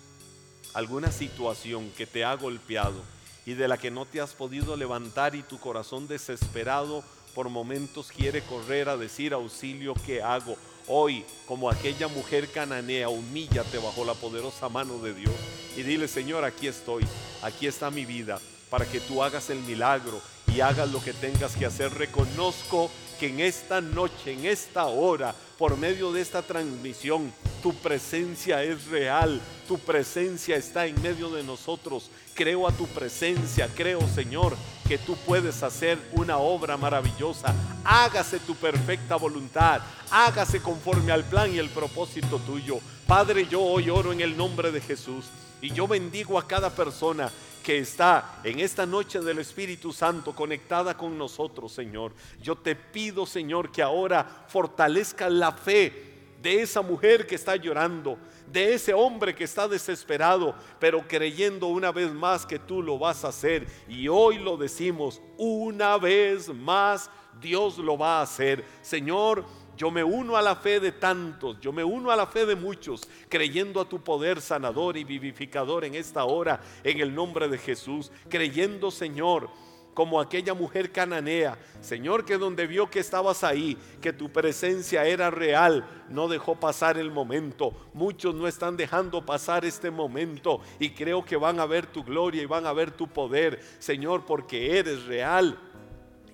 alguna 0.73 1.11
situación 1.11 1.91
que 1.97 2.05
te 2.05 2.23
ha 2.23 2.35
golpeado 2.35 3.01
y 3.45 3.53
de 3.53 3.67
la 3.67 3.77
que 3.77 3.89
no 3.89 4.05
te 4.05 4.21
has 4.21 4.33
podido 4.33 4.77
levantar 4.77 5.35
y 5.35 5.41
tu 5.41 5.59
corazón 5.59 6.07
desesperado 6.07 7.03
por 7.33 7.49
momentos 7.49 8.11
quiere 8.11 8.41
correr 8.41 8.89
a 8.89 8.97
decir 8.97 9.33
auxilio, 9.33 9.93
¿qué 10.05 10.21
hago? 10.21 10.57
Hoy, 10.91 11.23
como 11.45 11.69
aquella 11.69 12.07
mujer 12.07 12.49
cananea, 12.49 13.09
humíllate 13.09 13.77
bajo 13.77 14.03
la 14.03 14.15
poderosa 14.15 14.69
mano 14.69 14.97
de 14.97 15.13
Dios 15.13 15.35
y 15.77 15.83
dile, 15.83 16.07
Señor, 16.07 16.43
aquí 16.43 16.67
estoy, 16.67 17.05
aquí 17.43 17.67
está 17.67 17.91
mi 17.91 18.05
vida, 18.05 18.39
para 18.71 18.85
que 18.85 18.99
tú 18.99 19.21
hagas 19.21 19.51
el 19.51 19.59
milagro 19.59 20.19
y 20.47 20.61
hagas 20.61 20.91
lo 20.91 20.99
que 20.99 21.13
tengas 21.13 21.55
que 21.55 21.67
hacer. 21.67 21.93
Reconozco 21.93 22.89
que 23.19 23.27
en 23.27 23.41
esta 23.41 23.81
noche, 23.81 24.31
en 24.31 24.45
esta 24.45 24.85
hora, 24.85 25.35
por 25.57 25.77
medio 25.77 26.11
de 26.11 26.21
esta 26.21 26.41
transmisión, 26.41 27.33
tu 27.61 27.73
presencia 27.73 28.63
es 28.63 28.87
real, 28.87 29.41
tu 29.67 29.77
presencia 29.77 30.55
está 30.55 30.85
en 30.85 30.99
medio 31.01 31.29
de 31.29 31.43
nosotros. 31.43 32.09
Creo 32.33 32.65
a 32.65 32.71
tu 32.71 32.87
presencia, 32.87 33.69
creo 33.75 33.99
Señor 34.07 34.55
que 34.87 34.97
tú 34.97 35.17
puedes 35.25 35.61
hacer 35.61 35.99
una 36.13 36.37
obra 36.37 36.77
maravillosa. 36.77 37.53
Hágase 37.83 38.39
tu 38.39 38.55
perfecta 38.55 39.17
voluntad, 39.17 39.81
hágase 40.09 40.61
conforme 40.61 41.11
al 41.11 41.25
plan 41.25 41.53
y 41.53 41.59
el 41.59 41.69
propósito 41.69 42.39
tuyo. 42.39 42.79
Padre, 43.05 43.45
yo 43.45 43.61
hoy 43.61 43.89
oro 43.89 44.13
en 44.13 44.21
el 44.21 44.37
nombre 44.37 44.71
de 44.71 44.79
Jesús 44.79 45.25
y 45.61 45.73
yo 45.73 45.87
bendigo 45.87 46.39
a 46.39 46.47
cada 46.47 46.69
persona 46.69 47.29
que 47.69 47.77
está 47.77 48.39
en 48.43 48.59
esta 48.61 48.83
noche 48.87 49.19
del 49.19 49.37
Espíritu 49.37 49.93
Santo 49.93 50.33
conectada 50.33 50.97
con 50.97 51.15
nosotros, 51.15 51.71
Señor. 51.71 52.13
Yo 52.41 52.55
te 52.55 52.75
pido, 52.75 53.27
Señor, 53.27 53.71
que 53.71 53.83
ahora 53.83 54.25
fortalezca 54.47 55.29
la 55.29 55.51
fe 55.51 56.33
de 56.41 56.63
esa 56.63 56.81
mujer 56.81 57.27
que 57.27 57.35
está 57.35 57.55
llorando, 57.57 58.17
de 58.51 58.73
ese 58.73 58.91
hombre 58.91 59.35
que 59.35 59.43
está 59.43 59.67
desesperado, 59.67 60.55
pero 60.79 61.07
creyendo 61.07 61.67
una 61.67 61.91
vez 61.91 62.11
más 62.11 62.43
que 62.43 62.57
tú 62.57 62.81
lo 62.81 62.97
vas 62.97 63.23
a 63.23 63.27
hacer. 63.27 63.67
Y 63.87 64.07
hoy 64.07 64.39
lo 64.39 64.57
decimos, 64.57 65.21
una 65.37 65.95
vez 65.97 66.47
más 66.49 67.07
Dios 67.39 67.77
lo 67.77 67.99
va 67.99 68.17
a 68.17 68.23
hacer. 68.23 68.65
Señor, 68.81 69.45
yo 69.79 69.89
me 69.91 70.03
uno 70.03 70.35
a 70.35 70.41
la 70.41 70.57
fe 70.57 70.81
de 70.81 70.91
tantos, 70.91 71.57
yo 71.61 71.71
me 71.71 71.85
uno 71.85 72.11
a 72.11 72.15
la 72.17 72.27
fe 72.27 72.45
de 72.45 72.57
muchos, 72.57 73.07
creyendo 73.29 73.79
a 73.79 73.87
tu 73.87 74.03
poder 74.03 74.41
sanador 74.41 74.97
y 74.97 75.05
vivificador 75.05 75.85
en 75.85 75.95
esta 75.95 76.25
hora, 76.25 76.59
en 76.83 76.99
el 76.99 77.15
nombre 77.15 77.47
de 77.47 77.57
Jesús, 77.57 78.11
creyendo, 78.27 78.91
Señor, 78.91 79.49
como 79.93 80.19
aquella 80.19 80.53
mujer 80.53 80.91
cananea. 80.91 81.57
Señor, 81.79 82.25
que 82.25 82.37
donde 82.37 82.67
vio 82.67 82.89
que 82.89 82.99
estabas 82.99 83.45
ahí, 83.45 83.77
que 84.01 84.11
tu 84.11 84.29
presencia 84.29 85.05
era 85.05 85.31
real, 85.31 85.87
no 86.09 86.27
dejó 86.27 86.59
pasar 86.59 86.97
el 86.97 87.09
momento. 87.09 87.71
Muchos 87.93 88.35
no 88.35 88.49
están 88.49 88.75
dejando 88.75 89.25
pasar 89.25 89.63
este 89.63 89.91
momento 89.91 90.59
y 90.77 90.89
creo 90.89 91.23
que 91.23 91.37
van 91.37 91.57
a 91.61 91.65
ver 91.65 91.85
tu 91.85 92.03
gloria 92.03 92.41
y 92.41 92.47
van 92.47 92.65
a 92.65 92.73
ver 92.73 92.91
tu 92.91 93.07
poder, 93.07 93.61
Señor, 93.79 94.25
porque 94.25 94.77
eres 94.77 95.05
real 95.05 95.57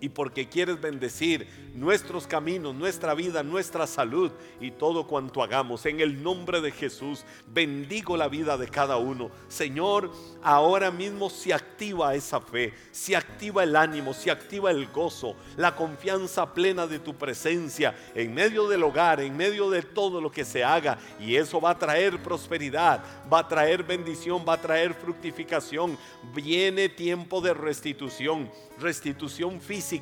y 0.05 0.09
porque 0.09 0.47
quieres 0.47 0.79
bendecir 0.79 1.47
nuestros 1.73 2.27
caminos, 2.27 2.75
nuestra 2.75 3.15
vida, 3.15 3.41
nuestra 3.41 3.87
salud 3.87 4.31
y 4.61 4.69
todo 4.69 5.07
cuanto 5.07 5.41
hagamos. 5.41 5.83
En 5.87 5.99
el 5.99 6.21
nombre 6.21 6.61
de 6.61 6.71
Jesús, 6.71 7.25
bendigo 7.47 8.15
la 8.15 8.27
vida 8.27 8.55
de 8.55 8.67
cada 8.67 8.97
uno. 8.97 9.31
Señor, 9.47 10.11
ahora 10.43 10.91
mismo 10.91 11.27
se 11.31 11.55
activa 11.55 12.13
esa 12.13 12.39
fe, 12.39 12.71
se 12.91 13.15
activa 13.15 13.63
el 13.63 13.75
ánimo, 13.75 14.13
se 14.13 14.29
activa 14.29 14.69
el 14.69 14.85
gozo, 14.91 15.35
la 15.57 15.75
confianza 15.75 16.53
plena 16.53 16.85
de 16.85 16.99
tu 16.99 17.15
presencia 17.15 17.95
en 18.13 18.31
medio 18.31 18.67
del 18.67 18.83
hogar, 18.83 19.21
en 19.21 19.35
medio 19.35 19.71
de 19.71 19.81
todo 19.81 20.21
lo 20.21 20.31
que 20.31 20.45
se 20.45 20.63
haga. 20.63 20.99
Y 21.19 21.35
eso 21.35 21.59
va 21.59 21.71
a 21.71 21.79
traer 21.79 22.21
prosperidad, 22.21 23.03
va 23.31 23.39
a 23.39 23.47
traer 23.47 23.81
bendición, 23.81 24.45
va 24.47 24.53
a 24.53 24.61
traer 24.61 24.93
fructificación. 24.93 25.97
Viene 26.35 26.89
tiempo 26.89 27.41
de 27.41 27.55
restitución, 27.55 28.51
restitución 28.79 29.59
física, 29.59 29.94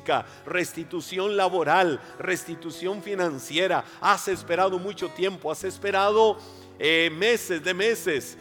restitución 0.46 1.36
laboral 1.36 2.00
restitución 2.18 3.02
financiera. 3.02 3.84
Has 4.00 4.28
esperado 4.28 4.78
mucho 4.78 5.08
tiempo, 5.08 5.50
has 5.50 5.64
esperado 5.64 6.38
eh, 6.78 7.10
meses 7.12 7.62
de 7.62 7.74
meses 7.74 8.38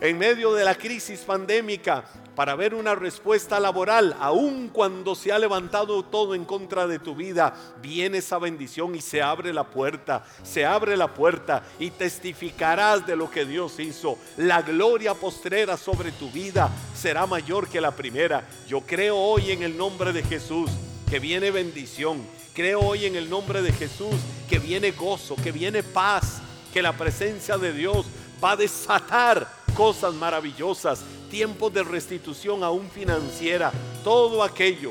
en 0.00 0.18
medio 0.18 0.54
de 0.54 0.64
la 0.64 0.74
crisis 0.74 1.20
pandémica 1.20 2.04
para 2.34 2.54
ver 2.54 2.74
una 2.74 2.94
respuesta 2.94 3.58
laboral, 3.58 4.16
aun 4.20 4.68
cuando 4.68 5.14
se 5.14 5.32
ha 5.32 5.38
levantado 5.38 6.04
todo 6.04 6.34
en 6.36 6.44
contra 6.44 6.86
de 6.86 7.00
tu 7.00 7.16
vida, 7.16 7.52
viene 7.82 8.18
esa 8.18 8.38
bendición 8.38 8.94
y 8.94 9.00
se 9.00 9.20
abre 9.22 9.52
la 9.52 9.64
puerta, 9.64 10.24
se 10.44 10.64
abre 10.64 10.96
la 10.96 11.12
puerta 11.14 11.64
y 11.80 11.90
testificarás 11.90 13.06
de 13.06 13.16
lo 13.16 13.28
que 13.28 13.44
Dios 13.44 13.80
hizo. 13.80 14.18
La 14.36 14.62
gloria 14.62 15.14
postrera 15.14 15.76
sobre 15.76 16.12
tu 16.12 16.30
vida 16.30 16.70
será 16.94 17.26
mayor 17.26 17.68
que 17.68 17.80
la 17.80 17.90
primera. 17.90 18.48
Yo 18.68 18.82
creo 18.82 19.16
hoy 19.16 19.50
en 19.50 19.64
el 19.64 19.76
nombre 19.76 20.12
de 20.12 20.22
Jesús 20.22 20.70
que 21.10 21.18
viene 21.18 21.50
bendición, 21.50 22.24
Creo 22.58 22.80
hoy 22.80 23.06
en 23.06 23.14
el 23.14 23.30
nombre 23.30 23.62
de 23.62 23.72
Jesús 23.72 24.16
que 24.50 24.58
viene 24.58 24.90
gozo, 24.90 25.36
que 25.36 25.52
viene 25.52 25.84
paz, 25.84 26.42
que 26.72 26.82
la 26.82 26.92
presencia 26.92 27.56
de 27.56 27.72
Dios 27.72 28.04
va 28.42 28.50
a 28.50 28.56
desatar 28.56 29.57
cosas 29.78 30.12
maravillosas, 30.12 31.04
tiempos 31.30 31.72
de 31.72 31.84
restitución 31.84 32.64
aún 32.64 32.90
financiera, 32.90 33.70
todo 34.02 34.42
aquello, 34.42 34.90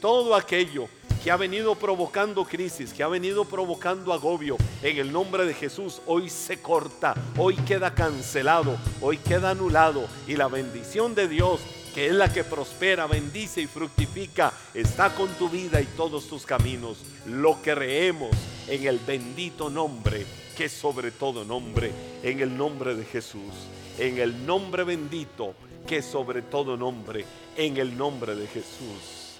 todo 0.00 0.36
aquello 0.36 0.86
que 1.24 1.32
ha 1.32 1.36
venido 1.36 1.74
provocando 1.74 2.44
crisis, 2.44 2.92
que 2.92 3.02
ha 3.02 3.08
venido 3.08 3.44
provocando 3.44 4.12
agobio, 4.12 4.56
en 4.80 4.96
el 4.96 5.10
nombre 5.10 5.44
de 5.44 5.54
Jesús, 5.54 6.00
hoy 6.06 6.30
se 6.30 6.62
corta, 6.62 7.14
hoy 7.36 7.56
queda 7.56 7.96
cancelado, 7.96 8.76
hoy 9.00 9.18
queda 9.18 9.50
anulado 9.50 10.06
y 10.28 10.36
la 10.36 10.46
bendición 10.46 11.16
de 11.16 11.26
Dios 11.26 11.60
que 11.92 12.06
es 12.06 12.12
la 12.12 12.32
que 12.32 12.44
prospera, 12.44 13.08
bendice 13.08 13.60
y 13.62 13.66
fructifica, 13.66 14.52
está 14.72 15.16
con 15.16 15.30
tu 15.30 15.48
vida 15.48 15.80
y 15.80 15.84
todos 15.84 16.28
tus 16.28 16.46
caminos. 16.46 16.98
Lo 17.26 17.60
creemos 17.60 18.30
en 18.68 18.86
el 18.86 19.00
bendito 19.00 19.68
nombre, 19.68 20.24
que 20.56 20.66
es 20.66 20.72
sobre 20.72 21.10
todo 21.10 21.44
nombre, 21.44 21.90
en 22.22 22.38
el 22.38 22.56
nombre 22.56 22.94
de 22.94 23.04
Jesús, 23.04 23.52
en 23.98 24.18
el 24.18 24.46
nombre 24.46 24.84
bendito, 24.84 25.54
que 25.86 26.02
sobre 26.02 26.42
todo 26.42 26.76
nombre, 26.76 27.24
en 27.56 27.76
el 27.76 27.96
nombre 27.96 28.34
de 28.34 28.46
Jesús. 28.46 29.38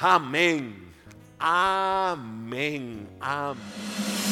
Amén. 0.00 0.92
Amén. 1.38 3.08
Amén. 3.20 4.27